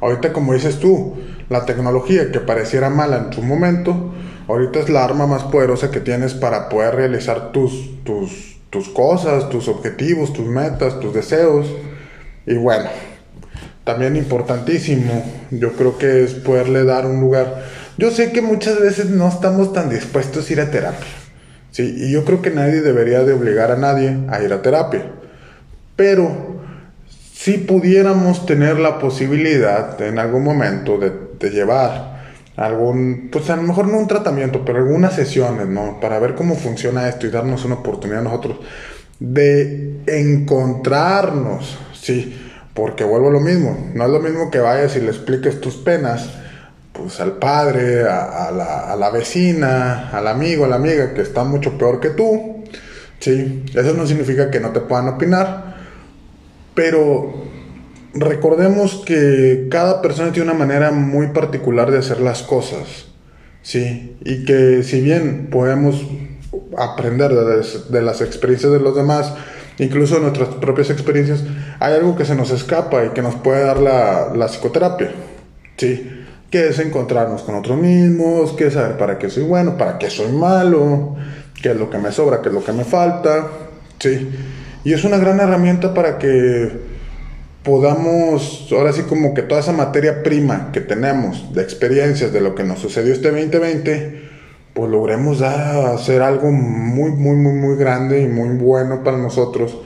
Ahorita 0.00 0.32
como 0.32 0.52
dices 0.52 0.78
tú, 0.78 1.16
la 1.48 1.64
tecnología 1.64 2.30
que 2.30 2.40
pareciera 2.40 2.90
mala 2.90 3.26
en 3.26 3.32
su 3.32 3.42
momento, 3.42 4.12
Ahorita 4.48 4.78
es 4.78 4.88
la 4.88 5.04
arma 5.04 5.26
más 5.26 5.42
poderosa 5.44 5.90
que 5.90 6.00
tienes 6.00 6.34
para 6.34 6.68
poder 6.68 6.94
realizar 6.94 7.50
tus, 7.50 8.04
tus, 8.04 8.58
tus 8.70 8.88
cosas, 8.88 9.48
tus 9.48 9.66
objetivos, 9.66 10.32
tus 10.32 10.46
metas, 10.46 11.00
tus 11.00 11.12
deseos. 11.12 11.66
Y 12.46 12.54
bueno, 12.54 12.88
también 13.82 14.14
importantísimo, 14.16 15.24
yo 15.50 15.72
creo 15.72 15.98
que 15.98 16.22
es 16.22 16.34
poderle 16.34 16.84
dar 16.84 17.06
un 17.06 17.20
lugar. 17.20 17.64
Yo 17.98 18.12
sé 18.12 18.30
que 18.30 18.40
muchas 18.40 18.80
veces 18.80 19.10
no 19.10 19.28
estamos 19.28 19.72
tan 19.72 19.90
dispuestos 19.90 20.48
a 20.48 20.52
ir 20.52 20.60
a 20.60 20.70
terapia. 20.70 21.06
Sí, 21.72 21.94
y 21.98 22.12
yo 22.12 22.24
creo 22.24 22.40
que 22.40 22.50
nadie 22.50 22.82
debería 22.82 23.24
de 23.24 23.32
obligar 23.32 23.72
a 23.72 23.76
nadie 23.76 24.16
a 24.28 24.42
ir 24.42 24.52
a 24.52 24.62
terapia. 24.62 25.06
Pero 25.96 26.60
si 27.34 27.58
pudiéramos 27.58 28.46
tener 28.46 28.78
la 28.78 28.98
posibilidad 29.00 30.00
en 30.00 30.20
algún 30.20 30.44
momento 30.44 30.98
de, 30.98 31.12
de 31.38 31.50
llevar 31.50 32.15
algún, 32.56 33.28
pues 33.30 33.50
a 33.50 33.56
lo 33.56 33.62
mejor 33.62 33.88
no 33.88 33.98
un 33.98 34.06
tratamiento, 34.06 34.64
pero 34.64 34.78
algunas 34.78 35.14
sesiones, 35.14 35.66
¿no? 35.66 36.00
Para 36.00 36.18
ver 36.18 36.34
cómo 36.34 36.54
funciona 36.56 37.08
esto 37.08 37.26
y 37.26 37.30
darnos 37.30 37.64
una 37.64 37.76
oportunidad 37.76 38.20
a 38.20 38.24
nosotros 38.24 38.58
de 39.18 40.00
encontrarnos, 40.06 41.78
sí, 41.94 42.42
Porque 42.74 43.04
vuelvo 43.04 43.28
a 43.28 43.32
lo 43.32 43.40
mismo, 43.40 43.90
no 43.94 44.04
es 44.04 44.10
lo 44.10 44.20
mismo 44.20 44.50
que 44.50 44.58
vayas 44.58 44.96
y 44.96 45.00
le 45.00 45.08
expliques 45.08 45.62
tus 45.62 45.76
penas, 45.76 46.28
pues 46.92 47.18
al 47.20 47.38
padre, 47.38 48.02
a, 48.02 48.50
la, 48.50 48.92
a 48.92 48.96
la, 48.96 49.10
vecina, 49.10 50.10
al 50.10 50.28
amigo, 50.28 50.66
a 50.66 50.68
la 50.68 50.76
amiga 50.76 51.14
que 51.14 51.22
está 51.22 51.42
mucho 51.44 51.78
peor 51.78 52.00
que 52.00 52.10
tú. 52.10 52.64
Sí, 53.18 53.64
eso 53.74 53.94
no 53.94 54.06
significa 54.06 54.50
que 54.50 54.60
no 54.60 54.70
te 54.70 54.80
puedan 54.80 55.08
opinar, 55.08 55.76
pero 56.74 57.45
recordemos 58.18 59.02
que 59.04 59.68
cada 59.70 60.02
persona 60.02 60.32
tiene 60.32 60.50
una 60.50 60.58
manera 60.58 60.90
muy 60.90 61.28
particular 61.28 61.90
de 61.90 61.98
hacer 61.98 62.20
las 62.20 62.42
cosas. 62.42 63.06
Sí, 63.62 64.16
y 64.24 64.44
que 64.44 64.82
si 64.82 65.00
bien 65.00 65.48
podemos 65.50 66.06
aprender 66.78 67.32
de, 67.34 68.02
las 68.02 68.20
experiencias 68.20 68.72
de 68.72 68.78
los 68.78 68.94
demás, 68.94 69.34
incluso 69.78 70.20
nuestras 70.20 70.50
propias 70.50 70.90
experiencias, 70.90 71.42
hay 71.80 71.94
algo 71.94 72.16
que 72.16 72.24
se 72.24 72.36
nos 72.36 72.50
escapa 72.50 73.04
y 73.04 73.08
que 73.08 73.22
nos 73.22 73.34
puede 73.34 73.64
dar 73.64 73.78
la, 73.78 74.32
la 74.34 74.46
psicoterapia. 74.46 75.10
Sí, 75.76 76.24
que 76.50 76.68
es 76.68 76.78
encontrarnos 76.78 77.42
con 77.42 77.56
nosotros 77.56 77.78
mismos, 77.78 78.52
que 78.52 78.68
es 78.68 78.74
saber 78.74 78.96
para 78.96 79.18
qué 79.18 79.28
soy 79.28 79.42
bueno, 79.42 79.76
para 79.76 79.98
qué 79.98 80.10
soy 80.10 80.30
malo, 80.30 81.16
qué 81.60 81.70
es 81.70 81.76
lo 81.76 81.90
que 81.90 81.98
me 81.98 82.12
sobra, 82.12 82.40
qué 82.40 82.50
es 82.50 82.54
lo 82.54 82.64
que 82.64 82.72
me 82.72 82.84
falta. 82.84 83.48
Sí, 83.98 84.30
y 84.84 84.92
es 84.92 85.02
una 85.02 85.18
gran 85.18 85.40
herramienta 85.40 85.92
para 85.92 86.18
que 86.18 86.95
podamos, 87.66 88.68
ahora 88.70 88.92
sí 88.92 89.02
como 89.02 89.34
que 89.34 89.42
toda 89.42 89.60
esa 89.60 89.72
materia 89.72 90.22
prima 90.22 90.70
que 90.72 90.80
tenemos 90.80 91.52
de 91.52 91.62
experiencias 91.62 92.32
de 92.32 92.40
lo 92.40 92.54
que 92.54 92.62
nos 92.62 92.78
sucedió 92.78 93.12
este 93.12 93.32
2020, 93.32 94.22
pues 94.72 94.88
logremos 94.88 95.40
dar, 95.40 95.86
hacer 95.86 96.22
algo 96.22 96.52
muy, 96.52 97.10
muy, 97.10 97.34
muy, 97.34 97.54
muy 97.54 97.76
grande 97.76 98.22
y 98.22 98.28
muy 98.28 98.50
bueno 98.50 99.02
para 99.02 99.18
nosotros, 99.18 99.76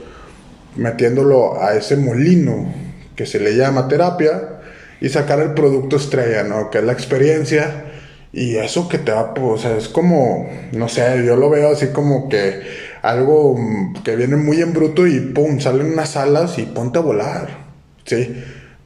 metiéndolo 0.75 1.59
a 1.59 1.73
ese 1.73 1.97
molino 1.97 2.71
que 3.15 3.25
se 3.25 3.39
le 3.39 3.55
llama 3.57 3.87
terapia 3.87 4.59
y 5.01 5.09
sacar 5.09 5.39
el 5.39 5.55
producto 5.55 5.95
estrella, 5.95 6.43
¿no? 6.43 6.69
Que 6.69 6.77
es 6.77 6.83
la 6.83 6.93
experiencia 6.93 7.85
y 8.31 8.57
eso 8.57 8.87
que 8.87 8.99
te 8.99 9.11
va, 9.11 9.33
pues, 9.33 9.53
o 9.53 9.57
sea, 9.57 9.75
es 9.75 9.89
como, 9.89 10.47
no 10.71 10.87
sé, 10.87 11.23
yo 11.25 11.35
lo 11.35 11.49
veo 11.49 11.71
así 11.71 11.87
como 11.87 12.29
que 12.29 12.61
algo 13.01 13.57
que 14.03 14.15
viene 14.15 14.35
muy 14.35 14.61
en 14.61 14.71
bruto 14.71 15.07
y 15.07 15.19
pum, 15.19 15.59
salen 15.59 15.93
unas 15.93 16.15
alas 16.15 16.59
y 16.59 16.63
ponte 16.67 16.99
a 16.99 17.01
volar. 17.01 17.60
Sí. 18.05 18.43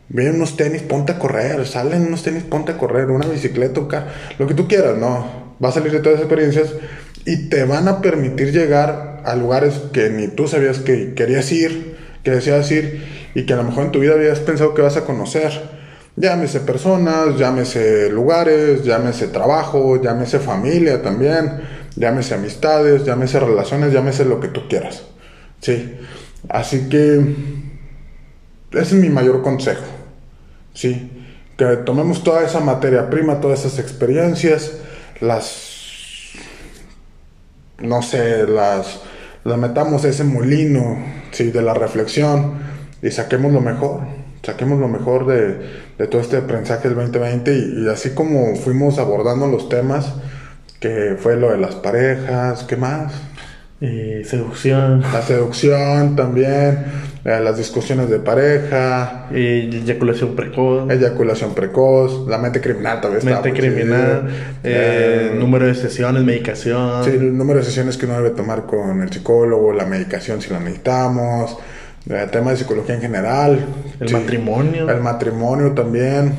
Vienen 0.10 0.36
unos 0.36 0.56
tenis, 0.56 0.82
ponte 0.84 1.14
a 1.14 1.20
correr. 1.20 1.66
Salen 1.66 2.06
unos 2.08 2.24
tenis, 2.24 2.44
ponte 2.44 2.74
a 2.74 2.78
correr. 2.78 3.10
Una 3.10 3.28
bicicleta, 3.28 3.80
un 3.80 3.90
lo 4.38 4.48
que 4.48 4.54
tú 4.54 4.68
quieras, 4.68 4.98
¿no? 4.98 5.56
Va 5.64 5.70
a 5.70 5.72
salir 5.72 5.92
de 5.92 6.00
todas 6.00 6.20
esas 6.20 6.26
experiencias 6.26 6.74
y 7.26 7.50
te 7.50 7.64
van 7.64 7.88
a 7.88 8.02
permitir 8.02 8.52
llegar 8.52 9.22
a 9.26 9.36
lugares 9.36 9.82
que 9.92 10.10
ni 10.10 10.28
tú 10.28 10.48
sabías 10.48 10.80
que 10.80 11.16
querías 11.16 11.52
ir, 11.52 11.98
que 12.24 12.32
deseas 12.32 12.70
ir 12.72 13.04
y 13.34 13.46
que 13.46 13.54
a 13.54 13.58
lo 13.58 13.64
mejor 13.64 13.86
en 13.86 13.92
tu 13.92 14.00
vida 14.00 14.14
habías 14.14 14.40
pensado 14.40 14.74
que 14.74 14.84
vas 14.84 14.96
a 14.98 15.06
conocer. 15.06 15.52
Llámese 16.16 16.62
personas, 16.62 17.38
llámese 17.38 18.10
lugares, 18.10 18.84
llámese 18.84 19.28
trabajo, 19.28 20.02
llámese 20.02 20.40
familia 20.40 21.02
también, 21.02 21.62
llámese 21.96 22.36
amistades, 22.36 23.04
llámese 23.04 23.40
relaciones, 23.40 23.92
llámese 23.92 24.24
lo 24.24 24.40
que 24.40 24.48
tú 24.48 24.68
quieras. 24.70 25.04
Sí. 25.60 25.96
Así 26.48 26.88
que 26.90 27.20
ese 28.72 28.96
es 28.96 29.02
mi 29.02 29.10
mayor 29.10 29.42
consejo. 29.42 29.84
¿sí? 30.76 31.10
Que 31.58 31.78
tomemos 31.78 32.24
toda 32.24 32.44
esa 32.44 32.60
materia 32.60 33.10
prima, 33.10 33.40
todas 33.40 33.66
esas 33.66 33.80
experiencias, 33.80 34.74
las, 35.22 36.34
no 37.80 38.02
sé, 38.02 38.46
las, 38.46 39.02
las 39.44 39.58
metamos 39.58 40.04
a 40.06 40.10
ese 40.10 40.24
molino, 40.24 40.98
¿sí? 41.32 41.52
De 41.52 41.62
la 41.62 41.74
reflexión 41.74 42.60
y 43.02 43.10
saquemos 43.10 43.54
lo 43.54 43.62
mejor, 43.62 44.02
saquemos 44.44 44.80
lo 44.80 44.90
mejor 44.90 45.26
de, 45.26 46.08
todo 46.08 46.22
este 46.22 46.38
aprendizaje 46.38 46.90
del 46.90 46.98
2020 46.98 47.54
y, 47.54 47.86
y 47.86 47.90
así 47.90 48.12
como 48.12 48.56
fuimos 48.58 49.00
abordando 49.00 49.48
los 49.48 49.70
temas, 49.70 50.14
que 50.82 51.16
fue 51.18 51.38
lo 51.38 51.52
de 51.52 51.58
las 51.58 51.76
parejas, 51.76 52.66
¿qué 52.66 52.76
más? 52.76 53.14
Eh, 53.82 54.24
seducción. 54.26 55.02
La 55.02 55.22
seducción 55.22 56.16
también, 56.16 56.86
las 57.26 57.58
discusiones 57.58 58.08
de 58.10 58.20
pareja. 58.20 59.28
Eh, 59.32 59.70
eyaculación 59.74 60.36
precoz. 60.36 60.90
Eyaculación 60.92 61.56
precoz, 61.56 62.28
la 62.28 62.38
mente 62.38 62.62
criminal 62.62 63.02
también 63.02 63.26
Mente 63.26 63.52
criminal, 63.52 64.30
número 65.40 65.66
de 65.66 65.74
sesiones, 65.74 66.24
medicación. 66.24 67.04
Sí, 67.04 67.10
el 67.10 67.36
número 67.36 67.60
de 67.60 67.66
sesiones 67.66 67.98
que 67.98 68.06
uno 68.06 68.18
debe 68.18 68.30
tomar 68.30 68.68
con 68.68 69.02
el 69.02 69.12
psicólogo, 69.12 69.74
la 69.74 69.86
medicación 69.86 70.40
si 70.40 70.52
la 70.52 70.60
necesitamos, 70.60 71.58
el 72.08 72.30
tema 72.30 72.52
de 72.52 72.58
psicología 72.58 72.94
en 72.94 73.02
general. 73.02 73.66
El 74.00 74.12
matrimonio. 74.12 74.88
El 74.88 75.02
matrimonio 75.02 75.72
también 75.72 76.32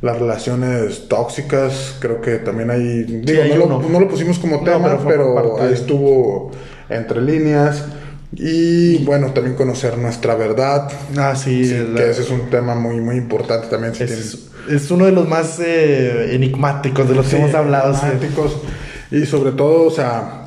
las 0.00 0.18
relaciones 0.18 1.08
tóxicas, 1.08 1.96
creo 2.00 2.22
que 2.22 2.36
también 2.36 2.70
hay, 2.70 3.02
digo, 3.02 3.66
no, 3.68 4.00
lo, 4.00 4.08
pusimos 4.08 4.38
como 4.38 4.64
tema, 4.64 4.98
pero, 5.06 5.60
ahí 5.60 5.74
estuvo 5.74 6.52
entre 6.88 7.20
líneas. 7.20 7.84
Y 8.32 8.98
bueno, 9.04 9.32
también 9.32 9.56
conocer 9.56 9.98
nuestra 9.98 10.34
verdad. 10.34 10.90
Ah, 11.16 11.34
sí. 11.34 11.62
que 11.96 12.10
ese 12.10 12.22
es 12.22 12.30
un 12.30 12.48
tema 12.48 12.74
muy, 12.74 13.00
muy 13.00 13.16
importante 13.16 13.66
también. 13.66 13.92
es, 13.98 14.90
uno 14.90 15.06
de 15.06 15.12
los 15.12 15.28
más 15.28 15.58
eh, 15.58 16.34
enigmáticos 16.34 17.08
de 17.08 17.14
los 17.14 17.26
que 17.26 17.36
hemos 17.36 17.54
hablado. 17.54 17.94
Enigmáticos. 17.94 18.56
Y 19.10 19.26
sobre 19.26 19.52
todo, 19.52 19.86
o 19.86 19.90
sea, 19.90 20.46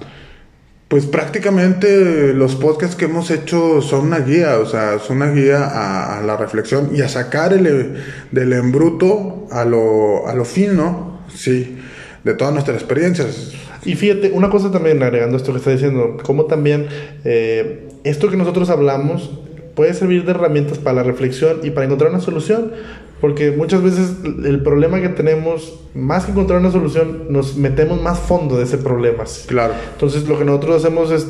pues 0.87 1.05
prácticamente 1.05 2.33
los 2.33 2.55
podcasts 2.55 2.95
que 2.95 3.05
hemos 3.05 3.31
hecho 3.31 3.81
son 3.81 4.07
una 4.07 4.19
guía, 4.19 4.59
o 4.59 4.65
sea, 4.65 4.99
son 4.99 5.17
una 5.17 5.31
guía 5.31 6.17
a, 6.17 6.21
la 6.21 6.37
reflexión 6.37 6.91
y 6.95 7.01
a 7.01 7.09
sacar 7.09 7.51
el, 7.51 8.01
del 8.31 8.53
embruto 8.53 9.47
a 9.51 9.65
lo, 9.65 10.27
a 10.27 10.33
lo 10.33 10.45
fino, 10.45 11.19
sí, 11.35 11.79
de 12.23 12.33
todas 12.35 12.53
nuestras 12.53 12.77
experiencias. 12.77 13.53
Y 13.85 13.95
fíjate, 13.95 14.31
una 14.31 14.49
cosa 14.49 14.71
también, 14.71 15.01
agregando 15.03 15.37
esto 15.37 15.51
que 15.51 15.57
está 15.59 15.71
diciendo, 15.71 16.17
como 16.23 16.45
también 16.45 16.87
eh, 17.25 17.89
esto 18.03 18.29
que 18.29 18.37
nosotros 18.37 18.69
hablamos 18.69 19.31
puede 19.75 19.93
servir 19.93 20.25
de 20.25 20.31
herramientas 20.31 20.77
para 20.77 20.97
la 20.97 21.03
reflexión 21.03 21.59
y 21.63 21.71
para 21.71 21.85
encontrar 21.85 22.11
una 22.11 22.21
solución, 22.21 22.71
porque 23.19 23.51
muchas 23.51 23.81
veces 23.81 24.17
el 24.43 24.61
problema 24.61 24.99
que 24.99 25.09
tenemos, 25.09 25.79
más 25.93 26.25
que 26.25 26.31
encontrar 26.31 26.59
una 26.59 26.71
solución, 26.71 27.27
nos 27.29 27.55
metemos 27.55 28.01
más 28.01 28.19
fondo 28.19 28.57
de 28.57 28.65
ese 28.65 28.77
problema. 28.77 29.23
Claro. 29.47 29.73
Entonces 29.93 30.27
lo 30.27 30.37
que 30.37 30.45
nosotros 30.45 30.83
hacemos 30.83 31.09
es, 31.09 31.27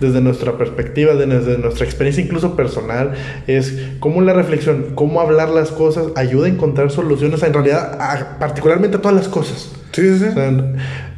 desde 0.00 0.20
nuestra 0.22 0.56
perspectiva, 0.56 1.14
desde 1.14 1.58
nuestra 1.58 1.84
experiencia 1.84 2.24
incluso 2.24 2.56
personal, 2.56 3.12
es 3.46 3.78
cómo 4.00 4.22
la 4.22 4.32
reflexión, 4.32 4.92
cómo 4.94 5.20
hablar 5.20 5.50
las 5.50 5.70
cosas 5.70 6.06
ayuda 6.16 6.46
a 6.46 6.50
encontrar 6.50 6.90
soluciones 6.90 7.42
en 7.42 7.52
realidad, 7.52 8.38
particularmente 8.38 8.96
a 8.96 9.02
todas 9.02 9.16
las 9.16 9.28
cosas. 9.28 9.70
Sí, 9.92 10.18
sí. 10.18 10.24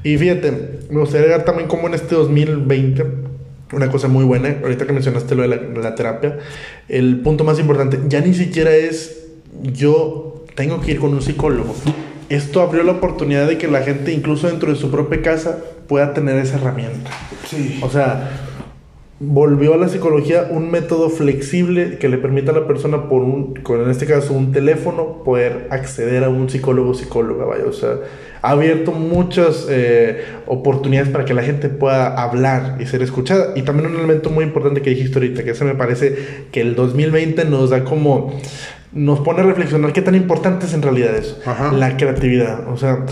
Y 0.07 0.17
fíjate, 0.19 0.53
me 0.89 1.01
gustaría 1.01 1.23
agregar 1.23 1.45
también 1.45 1.69
como 1.69 1.89
en 1.89 1.95
este 1.95 2.15
2020, 2.15 3.05
una 3.73 3.91
cosa 3.91 4.07
muy 4.07 4.25
buena, 4.25 4.57
ahorita 4.63 4.87
que 4.87 4.93
mencionaste 4.93 5.35
lo 5.35 5.43
de 5.43 5.81
la, 5.83 5.97
terapia, 5.97 6.39
el 6.89 7.23
punto 7.23 7.43
más 7.43 7.59
importante, 7.59 7.99
ya 8.07 8.21
ni 8.21 8.33
siquiera 8.33 8.73
es 8.73 9.25
yo 9.65 10.45
tengo 10.55 10.81
que 10.81 10.93
ir 10.93 11.01
con 11.01 11.13
un 11.13 11.23
psicólogo. 11.23 11.75
Esto 12.29 12.61
abrió 12.61 12.85
la 12.85 12.93
oportunidad 12.93 13.49
de 13.49 13.59
que 13.59 13.67
la 13.67 13.83
gente, 13.83 14.13
incluso 14.13 14.47
dentro 14.47 14.73
de 14.73 14.79
su 14.79 14.93
propia 14.93 15.23
casa, 15.23 15.59
pueda 15.89 16.15
tener 16.15 16.39
esa 16.39 16.55
herramienta. 16.55 17.11
Sí. 17.49 17.81
O 17.83 17.91
sea, 17.91 18.31
volvió 19.19 19.73
a 19.75 19.77
la 19.79 19.89
psicología 19.89 20.49
un 20.51 20.71
método 20.71 21.09
flexible 21.09 21.97
que 21.99 22.09
le 22.09 22.19
permita 22.19 22.53
a 22.53 22.55
la 22.55 22.67
persona 22.67 23.09
por 23.09 23.23
un, 23.23 23.55
con 23.55 23.81
en 23.81 23.91
este 23.91 24.07
caso 24.07 24.35
un 24.35 24.53
teléfono, 24.53 25.23
poder 25.25 25.69
acceder 25.71 26.25
a 26.25 26.29
un 26.29 26.51
psicólogo 26.51 26.91
o 26.91 26.95
psicóloga, 26.95 27.47
vaya, 27.47 27.65
o 27.67 27.73
sea, 27.73 27.97
ha 28.43 28.51
abierto 28.51 28.93
muchas 28.93 29.67
eh, 29.71 30.23
oportunidades 30.47 31.09
para 31.09 31.25
que 31.25 31.33
la 31.33 31.43
gente 31.43 31.69
pueda 31.69 32.23
hablar 32.23 32.77
y 32.79 32.87
ser 32.87 33.03
escuchada. 33.03 33.55
Y 33.57 33.63
también 33.63 33.91
un 33.91 33.97
elemento 33.97 34.31
muy 34.31 34.45
importante 34.45 34.83
que 34.83 34.91
dijiste 34.91 35.19
ahorita, 35.19 35.43
que 35.43 35.55
se 35.55 35.65
me 35.65 35.75
parece 35.75 36.17
que 36.53 36.61
el 36.61 36.77
2020 36.77 37.47
nos 37.47 37.71
da 37.71 37.85
como, 37.85 38.39
nos 38.93 39.21
pone 39.21 39.41
a 39.41 39.45
reflexionar 39.45 39.93
qué 39.93 40.03
tan 40.03 40.15
importante 40.15 40.67
es 40.67 40.75
en 40.75 40.83
realidad 40.83 41.17
eso, 41.17 41.41
la 41.73 41.97
creatividad, 41.97 42.69
o 42.69 42.77
sea, 42.77 43.07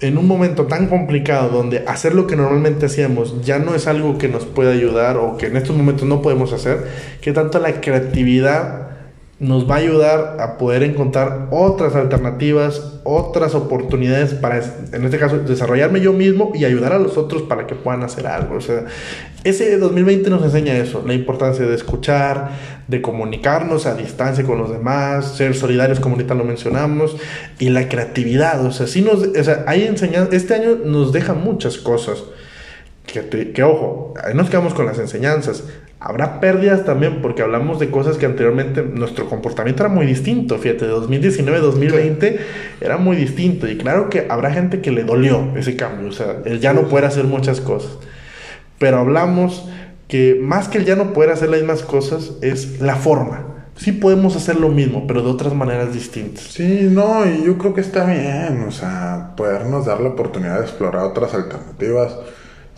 en 0.00 0.16
un 0.16 0.26
momento 0.26 0.66
tan 0.66 0.86
complicado 0.86 1.48
donde 1.48 1.84
hacer 1.86 2.14
lo 2.14 2.26
que 2.26 2.36
normalmente 2.36 2.86
hacíamos 2.86 3.44
ya 3.44 3.58
no 3.58 3.74
es 3.74 3.86
algo 3.86 4.16
que 4.16 4.28
nos 4.28 4.44
puede 4.44 4.72
ayudar 4.72 5.16
o 5.16 5.36
que 5.36 5.46
en 5.46 5.56
estos 5.56 5.76
momentos 5.76 6.06
no 6.06 6.22
podemos 6.22 6.52
hacer, 6.52 6.86
que 7.20 7.32
tanto 7.32 7.58
la 7.58 7.80
creatividad 7.80 8.87
nos 9.40 9.70
va 9.70 9.76
a 9.76 9.78
ayudar 9.78 10.36
a 10.40 10.58
poder 10.58 10.82
encontrar 10.82 11.46
otras 11.52 11.94
alternativas, 11.94 12.98
otras 13.04 13.54
oportunidades 13.54 14.34
para, 14.34 14.60
en 14.92 15.04
este 15.04 15.16
caso, 15.16 15.38
desarrollarme 15.38 16.00
yo 16.00 16.12
mismo 16.12 16.50
y 16.56 16.64
ayudar 16.64 16.92
a 16.92 16.98
los 16.98 17.16
otros 17.16 17.42
para 17.42 17.68
que 17.68 17.76
puedan 17.76 18.02
hacer 18.02 18.26
algo. 18.26 18.56
O 18.56 18.60
sea, 18.60 18.86
ese 19.44 19.78
2020 19.78 20.28
nos 20.30 20.42
enseña 20.42 20.76
eso, 20.76 21.04
la 21.06 21.14
importancia 21.14 21.64
de 21.64 21.74
escuchar, 21.76 22.50
de 22.88 23.00
comunicarnos 23.00 23.86
a 23.86 23.94
distancia 23.94 24.44
con 24.44 24.58
los 24.58 24.72
demás, 24.72 25.36
ser 25.36 25.54
solidarios, 25.54 26.00
como 26.00 26.16
ahorita 26.16 26.34
lo 26.34 26.42
mencionamos, 26.42 27.16
y 27.60 27.68
la 27.68 27.88
creatividad. 27.88 28.66
O 28.66 28.72
sea, 28.72 28.88
sí 28.88 29.02
nos, 29.02 29.22
o 29.22 29.44
sea, 29.44 29.62
hay 29.68 29.84
enseñanza, 29.84 30.34
este 30.34 30.54
año 30.54 30.78
nos 30.84 31.12
deja 31.12 31.34
muchas 31.34 31.78
cosas 31.78 32.24
que, 33.12 33.22
te- 33.22 33.52
que 33.52 33.62
ojo, 33.64 34.14
ahí 34.22 34.34
nos 34.34 34.48
quedamos 34.50 34.74
con 34.74 34.86
las 34.86 34.98
enseñanzas. 34.98 35.64
Habrá 36.00 36.38
pérdidas 36.38 36.84
también 36.84 37.20
porque 37.22 37.42
hablamos 37.42 37.80
de 37.80 37.90
cosas 37.90 38.18
que 38.18 38.26
anteriormente 38.26 38.82
nuestro 38.84 39.28
comportamiento 39.28 39.82
era 39.82 39.92
muy 39.92 40.06
distinto. 40.06 40.56
Fíjate, 40.58 40.84
de 40.84 40.92
2019 40.92 41.58
2020 41.58 42.38
era 42.80 42.98
muy 42.98 43.16
distinto. 43.16 43.66
Y 43.66 43.76
claro 43.76 44.08
que 44.08 44.26
habrá 44.28 44.52
gente 44.52 44.80
que 44.80 44.92
le 44.92 45.02
dolió 45.02 45.56
ese 45.56 45.74
cambio, 45.74 46.08
o 46.08 46.12
sea, 46.12 46.36
el 46.44 46.60
ya 46.60 46.72
no 46.72 46.82
poder 46.88 47.06
hacer 47.06 47.24
muchas 47.24 47.60
cosas. 47.60 47.90
Pero 48.78 48.98
hablamos 48.98 49.68
que 50.06 50.38
más 50.40 50.68
que 50.68 50.78
el 50.78 50.84
ya 50.84 50.94
no 50.96 51.12
poder 51.12 51.30
hacer 51.30 51.48
las 51.48 51.60
mismas 51.60 51.82
cosas 51.82 52.32
es 52.42 52.80
la 52.80 52.94
forma. 52.96 53.44
Sí 53.76 53.92
podemos 53.92 54.36
hacer 54.36 54.56
lo 54.60 54.68
mismo, 54.68 55.06
pero 55.06 55.22
de 55.22 55.30
otras 55.30 55.54
maneras 55.54 55.92
distintas. 55.92 56.44
Sí, 56.44 56.88
no, 56.90 57.24
y 57.26 57.44
yo 57.44 57.58
creo 57.58 57.74
que 57.74 57.80
está 57.80 58.04
bien, 58.06 58.64
o 58.66 58.72
sea, 58.72 59.34
podernos 59.36 59.86
dar 59.86 60.00
la 60.00 60.08
oportunidad 60.10 60.56
de 60.58 60.62
explorar 60.64 61.04
otras 61.04 61.32
alternativas 61.34 62.16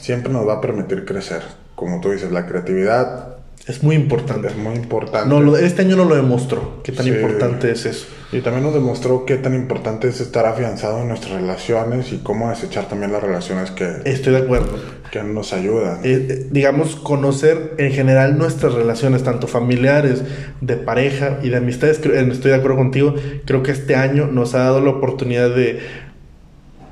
siempre 0.00 0.32
nos 0.32 0.46
va 0.46 0.54
a 0.54 0.60
permitir 0.60 1.04
crecer. 1.04 1.42
Como 1.74 2.00
tú 2.00 2.10
dices, 2.10 2.30
la 2.32 2.46
creatividad 2.46 3.36
Es 3.66 3.82
muy 3.82 3.94
importante. 3.94 4.48
es 4.48 4.56
muy 4.56 4.74
importante. 4.74 5.28
No, 5.28 5.40
lo- 5.40 5.56
este 5.56 5.82
año 5.82 5.94
no 5.96 6.04
lo 6.04 6.14
demostró. 6.16 6.80
Qué 6.82 6.92
tan 6.92 7.04
Sí. 7.04 7.10
importante 7.12 7.70
es 7.70 7.84
eso. 7.86 8.06
Y 8.32 8.40
también 8.40 8.64
nos 8.64 8.74
demostró 8.74 9.24
qué 9.26 9.36
tan 9.36 9.54
importante 9.54 10.08
es 10.08 10.20
estar 10.20 10.46
afianzado 10.46 11.00
en 11.02 11.08
nuestras 11.08 11.34
relaciones 11.40 12.12
y 12.12 12.18
cómo 12.18 12.48
desechar 12.50 12.88
también 12.88 13.12
las 13.12 13.22
relaciones 13.22 13.70
que, 13.70 13.88
Estoy 14.04 14.32
de 14.34 14.38
acuerdo. 14.40 14.78
que 15.10 15.22
nos 15.22 15.52
ayudan. 15.52 15.98
Eh, 16.04 16.26
eh, 16.30 16.46
digamos, 16.50 16.96
conocer 16.96 17.74
en 17.78 17.92
general 17.92 18.38
nuestras 18.38 18.72
relaciones, 18.74 19.24
tanto 19.24 19.46
familiares, 19.46 20.22
de 20.60 20.76
pareja 20.76 21.38
y 21.42 21.48
de 21.50 21.56
amistades, 21.56 21.98
estoy 21.98 22.50
de 22.50 22.54
acuerdo 22.56 22.76
contigo, 22.76 23.14
creo 23.44 23.62
que 23.62 23.72
este 23.72 23.94
año 23.96 24.26
nos 24.26 24.54
ha 24.54 24.58
dado 24.60 24.80
la 24.80 24.90
oportunidad 24.90 25.50
de 25.54 25.80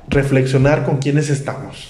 reflexionar 0.09 0.85
con 0.85 0.97
quiénes 0.97 1.29
estamos. 1.29 1.89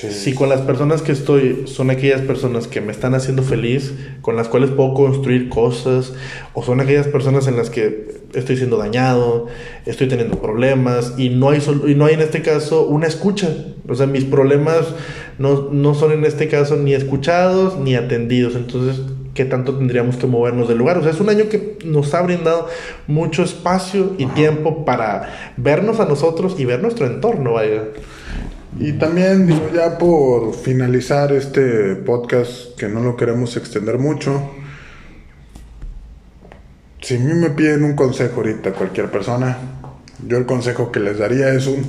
Sí. 0.00 0.12
Si 0.12 0.32
con 0.32 0.48
las 0.48 0.60
personas 0.60 1.02
que 1.02 1.10
estoy 1.10 1.64
son 1.66 1.90
aquellas 1.90 2.20
personas 2.20 2.68
que 2.68 2.80
me 2.80 2.92
están 2.92 3.14
haciendo 3.14 3.42
feliz, 3.42 3.94
con 4.20 4.36
las 4.36 4.46
cuales 4.46 4.70
puedo 4.70 4.94
construir 4.94 5.48
cosas, 5.48 6.12
o 6.54 6.62
son 6.62 6.80
aquellas 6.80 7.08
personas 7.08 7.48
en 7.48 7.56
las 7.56 7.68
que 7.68 8.06
estoy 8.32 8.56
siendo 8.56 8.76
dañado, 8.76 9.48
estoy 9.86 10.06
teniendo 10.06 10.40
problemas 10.40 11.14
y 11.16 11.30
no 11.30 11.50
hay, 11.50 11.60
y 11.88 11.96
no 11.96 12.04
hay 12.04 12.14
en 12.14 12.20
este 12.20 12.42
caso 12.42 12.86
una 12.86 13.08
escucha. 13.08 13.48
O 13.88 13.94
sea, 13.96 14.06
mis 14.06 14.24
problemas 14.24 14.86
no, 15.38 15.70
no 15.72 15.94
son 15.94 16.12
en 16.12 16.24
este 16.24 16.46
caso 16.46 16.76
ni 16.76 16.94
escuchados 16.94 17.76
ni 17.80 17.96
atendidos. 17.96 18.54
Entonces, 18.54 19.02
¿qué 19.34 19.46
tanto 19.46 19.74
tendríamos 19.74 20.16
que 20.16 20.28
movernos 20.28 20.68
del 20.68 20.78
lugar? 20.78 20.98
O 20.98 21.02
sea, 21.02 21.10
es 21.10 21.18
un 21.18 21.28
año 21.28 21.48
que 21.48 21.76
nos 21.84 22.14
ha 22.14 22.22
brindado 22.22 22.68
mucho 23.08 23.42
espacio 23.42 24.12
y 24.16 24.26
tiempo 24.26 24.84
para 24.84 25.54
vernos 25.56 25.98
a 25.98 26.04
nosotros 26.04 26.54
y 26.56 26.66
ver 26.66 26.82
nuestro 26.82 27.06
entorno, 27.06 27.54
vaya. 27.54 27.82
Y 28.76 28.92
también, 28.92 29.46
digo, 29.46 29.70
ya 29.74 29.96
por 29.96 30.54
finalizar 30.54 31.32
este 31.32 31.96
podcast, 31.96 32.76
que 32.76 32.88
no 32.88 33.00
lo 33.00 33.16
queremos 33.16 33.56
extender 33.56 33.98
mucho, 33.98 34.50
si 37.00 37.16
a 37.16 37.18
mí 37.18 37.32
me 37.32 37.50
piden 37.50 37.84
un 37.84 37.96
consejo 37.96 38.36
ahorita, 38.36 38.72
cualquier 38.72 39.10
persona, 39.10 39.56
yo 40.26 40.36
el 40.36 40.46
consejo 40.46 40.92
que 40.92 41.00
les 41.00 41.18
daría 41.18 41.48
es 41.54 41.66
un, 41.66 41.82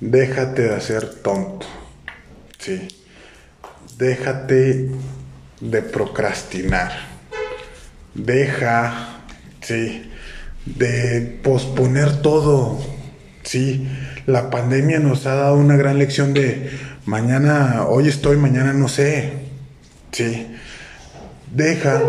déjate 0.00 0.62
de 0.62 0.74
hacer 0.74 1.06
tonto, 1.22 1.66
sí, 2.58 2.88
déjate 3.96 4.90
de 5.60 5.82
procrastinar, 5.82 6.92
deja, 8.14 9.20
sí, 9.62 10.10
de 10.66 11.40
posponer 11.42 12.20
todo, 12.20 12.78
sí, 13.46 13.86
la 14.26 14.50
pandemia 14.50 14.98
nos 14.98 15.24
ha 15.26 15.34
dado 15.36 15.56
una 15.56 15.76
gran 15.76 15.98
lección 15.98 16.34
de 16.34 16.68
mañana, 17.06 17.84
hoy 17.88 18.08
estoy, 18.08 18.36
mañana 18.36 18.72
no 18.72 18.88
sé, 18.88 19.32
sí, 20.10 20.48
deja 21.52 22.02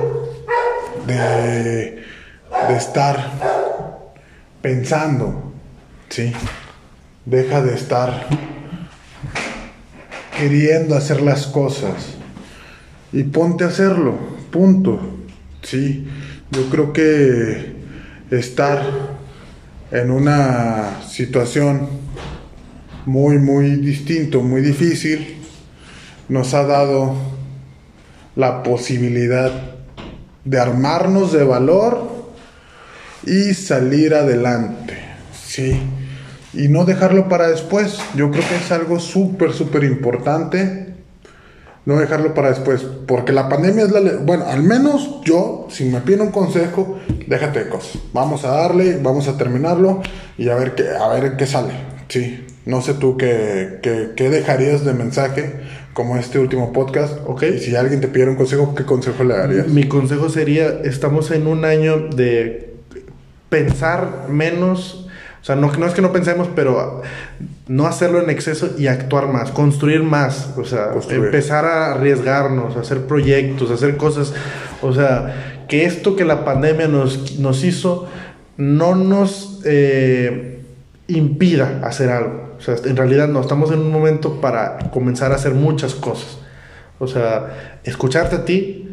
de, 1.06 2.04
de 2.68 2.76
estar 2.76 3.32
pensando, 4.64 5.54
sí, 6.10 6.34
deja 7.26 7.62
de 7.62 7.76
estar 7.76 8.28
queriendo 10.36 10.96
hacer 10.96 11.22
las 11.22 11.46
cosas 11.46 12.16
y 13.14 13.24
ponte 13.24 13.64
a 13.64 13.68
hacerlo, 13.68 14.18
punto, 14.52 15.20
sí, 15.62 16.08
yo 16.50 16.68
creo 16.72 16.94
que 16.94 17.76
estar 18.32 19.17
en 19.92 20.12
una 20.12 21.02
situación 21.08 21.88
muy, 23.06 23.38
muy 23.38 23.78
distinto, 23.78 24.42
muy 24.42 24.62
difícil, 24.62 25.38
nos 26.28 26.54
ha 26.54 26.64
dado 26.64 27.16
la 28.36 28.64
posibilidad 28.64 29.52
de 30.44 30.60
armarnos 30.60 31.32
de 31.32 31.44
valor 31.44 32.28
y 33.26 33.54
salir 33.54 34.14
adelante, 34.14 34.98
sí, 35.46 35.80
y 36.54 36.68
no 36.68 36.86
dejarlo 36.86 37.28
para 37.28 37.50
después. 37.50 37.98
Yo 38.16 38.32
creo 38.32 38.44
que 38.48 38.56
es 38.56 38.72
algo 38.72 39.00
súper, 39.00 39.54
súper 39.54 39.84
importante 39.84 40.87
no 41.88 41.98
dejarlo 41.98 42.34
para 42.34 42.50
después, 42.50 42.86
porque 43.08 43.32
la 43.32 43.48
pandemia 43.48 43.86
es 43.86 43.92
la... 43.92 44.02
Bueno, 44.18 44.44
al 44.46 44.62
menos 44.62 45.22
yo, 45.24 45.68
si 45.70 45.86
me 45.86 46.02
piden 46.02 46.20
un 46.20 46.32
consejo, 46.32 47.00
déjate 47.28 47.64
de 47.64 47.70
cosas. 47.70 48.02
Vamos 48.12 48.44
a 48.44 48.50
darle, 48.50 49.00
vamos 49.02 49.30
a 49.30 49.38
terminarlo 49.38 50.02
y 50.38 50.50
a 50.50 50.56
ver 50.56 50.76
qué, 50.76 50.90
a 50.90 51.08
ver 51.08 51.38
qué 51.38 51.46
sale. 51.46 51.72
Sí, 52.10 52.46
no 52.66 52.82
sé 52.82 52.94
tú 52.96 53.16
qué, 53.16 53.80
qué, 53.82 54.10
qué 54.18 54.30
dejarías 54.30 54.84
de 54.84 54.94
mensaje 54.94 55.62
como 55.94 56.18
este 56.18 56.40
último 56.40 56.74
podcast. 56.74 57.20
Ok. 57.26 57.44
Y 57.56 57.60
si 57.60 57.78
alguien 57.78 58.02
te 58.02 58.10
pidiera 58.10 58.32
un 58.32 58.38
consejo, 58.38 58.76
¿qué 58.76 58.84
consejo 58.84 59.24
le 59.24 59.38
darías? 59.38 59.70
Mi 59.70 59.88
consejo 59.88 60.28
sería, 60.28 60.68
estamos 60.84 61.32
en 61.32 61.48
un 61.48 61.64
año 61.64 62.10
de 62.10 62.76
pensar 63.48 64.26
menos, 64.28 65.07
o 65.42 65.46
sea, 65.46 65.56
no, 65.56 65.72
no 65.72 65.86
es 65.86 65.94
que 65.94 66.02
no 66.02 66.12
pensemos, 66.12 66.50
pero 66.56 67.02
no 67.68 67.88
hacerlo 67.88 68.22
en 68.22 68.30
exceso 68.30 68.72
y 68.78 68.88
actuar 68.88 69.28
más, 69.28 69.52
construir 69.52 70.04
más, 70.04 70.54
o 70.58 70.66
sea, 70.66 70.92
Construir. 70.92 71.26
empezar 71.26 71.66
a 71.66 71.94
arriesgarnos, 71.94 72.76
a 72.76 72.82
hacer 72.82 73.06
proyectos, 73.06 73.72
a 73.72 73.76
hacer 73.76 73.98
cosas, 73.98 74.34
o 74.82 74.94
sea, 74.94 75.66
que 75.68 75.86
esto 75.86 76.16
que 76.16 76.26
la 76.26 76.46
pandemia 76.46 76.88
nos, 76.88 77.40
nos 77.40 77.64
hizo 77.64 78.08
no 78.58 78.96
nos 78.96 79.62
eh, 79.66 80.62
impida 81.08 81.82
hacer 81.84 82.10
algo. 82.10 82.56
O 82.58 82.62
sea, 82.62 82.76
en 82.84 82.98
realidad 82.98 83.28
no, 83.28 83.42
estamos 83.42 83.72
en 83.72 83.80
un 83.80 83.92
momento 83.92 84.42
para 84.42 84.78
comenzar 84.92 85.32
a 85.32 85.36
hacer 85.36 85.54
muchas 85.54 85.94
cosas. 85.94 86.40
O 87.00 87.08
sea, 87.08 87.80
escucharte 87.84 88.38
a 88.38 88.46
ti, 88.46 88.87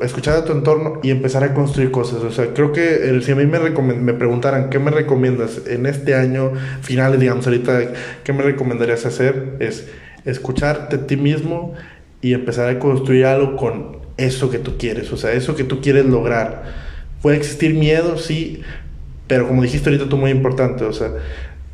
escuchar 0.00 0.36
a 0.36 0.44
tu 0.44 0.52
entorno 0.52 1.00
y 1.02 1.10
empezar 1.10 1.44
a 1.44 1.54
construir 1.54 1.90
cosas. 1.90 2.22
O 2.22 2.30
sea, 2.30 2.52
creo 2.54 2.72
que 2.72 3.20
si 3.22 3.32
a 3.32 3.34
mí 3.34 3.46
me, 3.46 3.58
me 3.60 4.14
preguntaran 4.14 4.70
qué 4.70 4.78
me 4.78 4.90
recomiendas 4.90 5.62
en 5.66 5.86
este 5.86 6.14
año, 6.14 6.52
finales, 6.80 7.20
digamos, 7.20 7.46
ahorita, 7.46 7.92
qué 8.24 8.32
me 8.32 8.42
recomendarías 8.42 9.06
hacer, 9.06 9.56
es 9.60 9.88
escucharte 10.24 10.96
a 10.96 11.06
ti 11.06 11.16
mismo 11.16 11.74
y 12.20 12.34
empezar 12.34 12.68
a 12.68 12.78
construir 12.78 13.26
algo 13.26 13.56
con 13.56 13.98
eso 14.16 14.50
que 14.50 14.58
tú 14.58 14.78
quieres, 14.78 15.12
o 15.12 15.16
sea, 15.16 15.32
eso 15.32 15.56
que 15.56 15.64
tú 15.64 15.80
quieres 15.80 16.06
lograr. 16.06 16.64
Puede 17.20 17.36
existir 17.36 17.74
miedo, 17.74 18.18
sí, 18.18 18.62
pero 19.26 19.48
como 19.48 19.62
dijiste 19.62 19.90
ahorita 19.90 20.08
tú 20.08 20.16
muy 20.16 20.30
importante, 20.30 20.84
o 20.84 20.92
sea, 20.92 21.10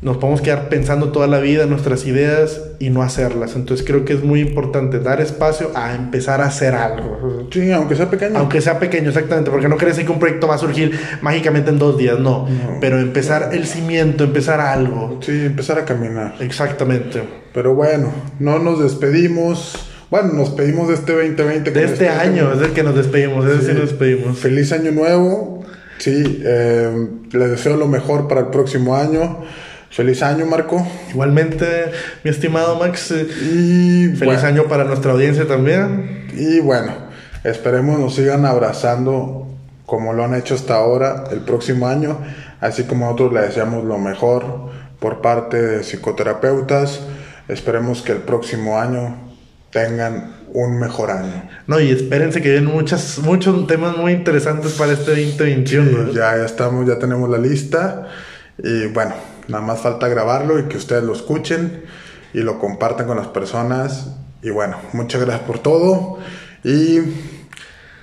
nos 0.01 0.15
podemos 0.17 0.39
quedar 0.41 0.69
pensando 0.69 1.11
toda 1.11 1.27
la 1.27 1.39
vida 1.39 1.65
nuestras 1.65 2.05
ideas 2.05 2.61
y 2.79 2.89
no 2.89 3.01
hacerlas. 3.01 3.55
Entonces 3.55 3.85
creo 3.85 4.05
que 4.05 4.13
es 4.13 4.23
muy 4.23 4.39
importante 4.39 4.99
dar 4.99 5.19
espacio 5.19 5.71
a 5.75 5.93
empezar 5.93 6.39
a 6.39 6.45
hacer 6.45 6.73
algo. 6.73 7.47
Sí, 7.51 7.69
aunque 7.73 7.95
sea 7.97 8.09
pequeño. 8.09 8.37
Aunque 8.39 8.61
sea 8.61 8.79
pequeño, 8.79 9.09
exactamente, 9.09 9.51
porque 9.51 9.67
no 9.67 9.75
crees 9.75 9.99
que 9.99 10.09
un 10.09 10.19
proyecto 10.19 10.47
va 10.47 10.55
a 10.55 10.57
surgir 10.57 10.97
mágicamente 11.21 11.69
en 11.69 11.79
dos 11.79 11.97
días, 11.97 12.17
no. 12.17 12.47
No. 12.47 12.77
Pero 12.79 12.97
empezar 12.99 13.49
el 13.51 13.65
cimiento, 13.65 14.23
empezar 14.23 14.61
algo. 14.61 15.19
Sí, 15.21 15.31
empezar 15.45 15.77
a 15.79 15.83
caminar. 15.85 16.35
Exactamente. 16.39 17.21
Pero 17.53 17.75
bueno, 17.75 18.09
no 18.39 18.57
nos 18.59 18.81
despedimos. 18.81 19.73
Bueno, 20.09 20.31
nos 20.33 20.49
pedimos 20.51 20.87
de 20.87 20.93
este 20.93 21.11
2020. 21.11 21.71
De 21.71 21.81
con 21.83 21.91
este 21.91 22.07
año 22.07 22.53
es 22.53 22.61
el 22.61 22.71
que 22.71 22.83
nos 22.83 22.95
despedimos, 22.95 23.45
es 23.45 23.51
el 23.51 23.59
que 23.59 23.65
Sí. 23.65 23.71
nos 23.73 23.81
despedimos. 23.89 24.37
Feliz 24.39 24.71
año 24.71 24.91
nuevo. 24.91 25.65
Sí, 25.97 26.41
eh, 26.45 27.07
les 27.33 27.49
deseo 27.51 27.75
lo 27.75 27.87
mejor 27.87 28.29
para 28.29 28.39
el 28.41 28.47
próximo 28.47 28.95
año. 28.95 29.39
Feliz 29.91 30.21
año, 30.21 30.45
Marco. 30.45 30.85
Igualmente, 31.09 31.91
mi 32.23 32.29
estimado 32.31 32.77
Max, 32.77 33.11
eh, 33.11 33.27
Y 33.27 34.15
feliz 34.15 34.19
bueno, 34.19 34.47
año 34.47 34.63
para 34.65 34.83
nuestra 34.83 35.11
audiencia 35.11 35.47
también. 35.47 36.27
Y 36.35 36.59
bueno, 36.59 36.93
esperemos 37.43 37.99
nos 37.99 38.15
sigan 38.15 38.45
abrazando 38.45 39.47
como 39.85 40.13
lo 40.13 40.23
han 40.23 40.35
hecho 40.35 40.53
hasta 40.53 40.75
ahora 40.75 41.23
el 41.31 41.39
próximo 41.39 41.87
año, 41.87 42.19
así 42.61 42.83
como 42.83 43.05
nosotros 43.05 43.33
le 43.33 43.41
deseamos 43.41 43.83
lo 43.83 43.97
mejor 43.97 44.69
por 44.99 45.21
parte 45.21 45.59
de 45.59 45.83
psicoterapeutas. 45.83 47.01
Esperemos 47.47 48.03
que 48.03 48.11
el 48.11 48.19
próximo 48.19 48.79
año 48.79 49.15
tengan 49.71 50.35
un 50.53 50.79
mejor 50.79 51.09
año. 51.11 51.49
No, 51.65 51.79
y 51.79 51.89
espérense 51.89 52.41
que 52.41 52.51
vienen 52.51 52.71
muchas, 52.71 53.19
muchos 53.19 53.65
temas 53.67 53.97
muy 53.97 54.13
interesantes 54.13 54.73
para 54.73 54.93
este 54.93 55.11
2021. 55.11 55.89
¿eh? 55.89 56.11
Ya, 56.13 56.37
ya 56.37 56.45
estamos, 56.45 56.87
ya 56.87 56.99
tenemos 56.99 57.29
la 57.29 57.37
lista 57.37 58.07
y 58.63 58.87
bueno, 58.87 59.13
nada 59.49 59.63
más 59.63 59.81
falta 59.81 60.07
grabarlo 60.07 60.59
y 60.59 60.63
que 60.63 60.77
ustedes 60.77 61.03
lo 61.03 61.13
escuchen 61.13 61.83
y 62.33 62.39
lo 62.39 62.59
compartan 62.59 63.07
con 63.07 63.17
las 63.17 63.27
personas 63.27 64.15
Y 64.41 64.51
bueno, 64.51 64.77
muchas 64.93 65.21
gracias 65.21 65.45
por 65.45 65.59
todo 65.59 66.19
y 66.63 66.99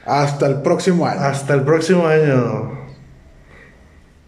hasta 0.05 0.47
el 0.47 0.63
próximo 0.63 1.07
año. 1.07 1.21
Hasta 1.21 1.55
el 1.55 1.63
próximo 1.63 2.07
año. 2.07 2.76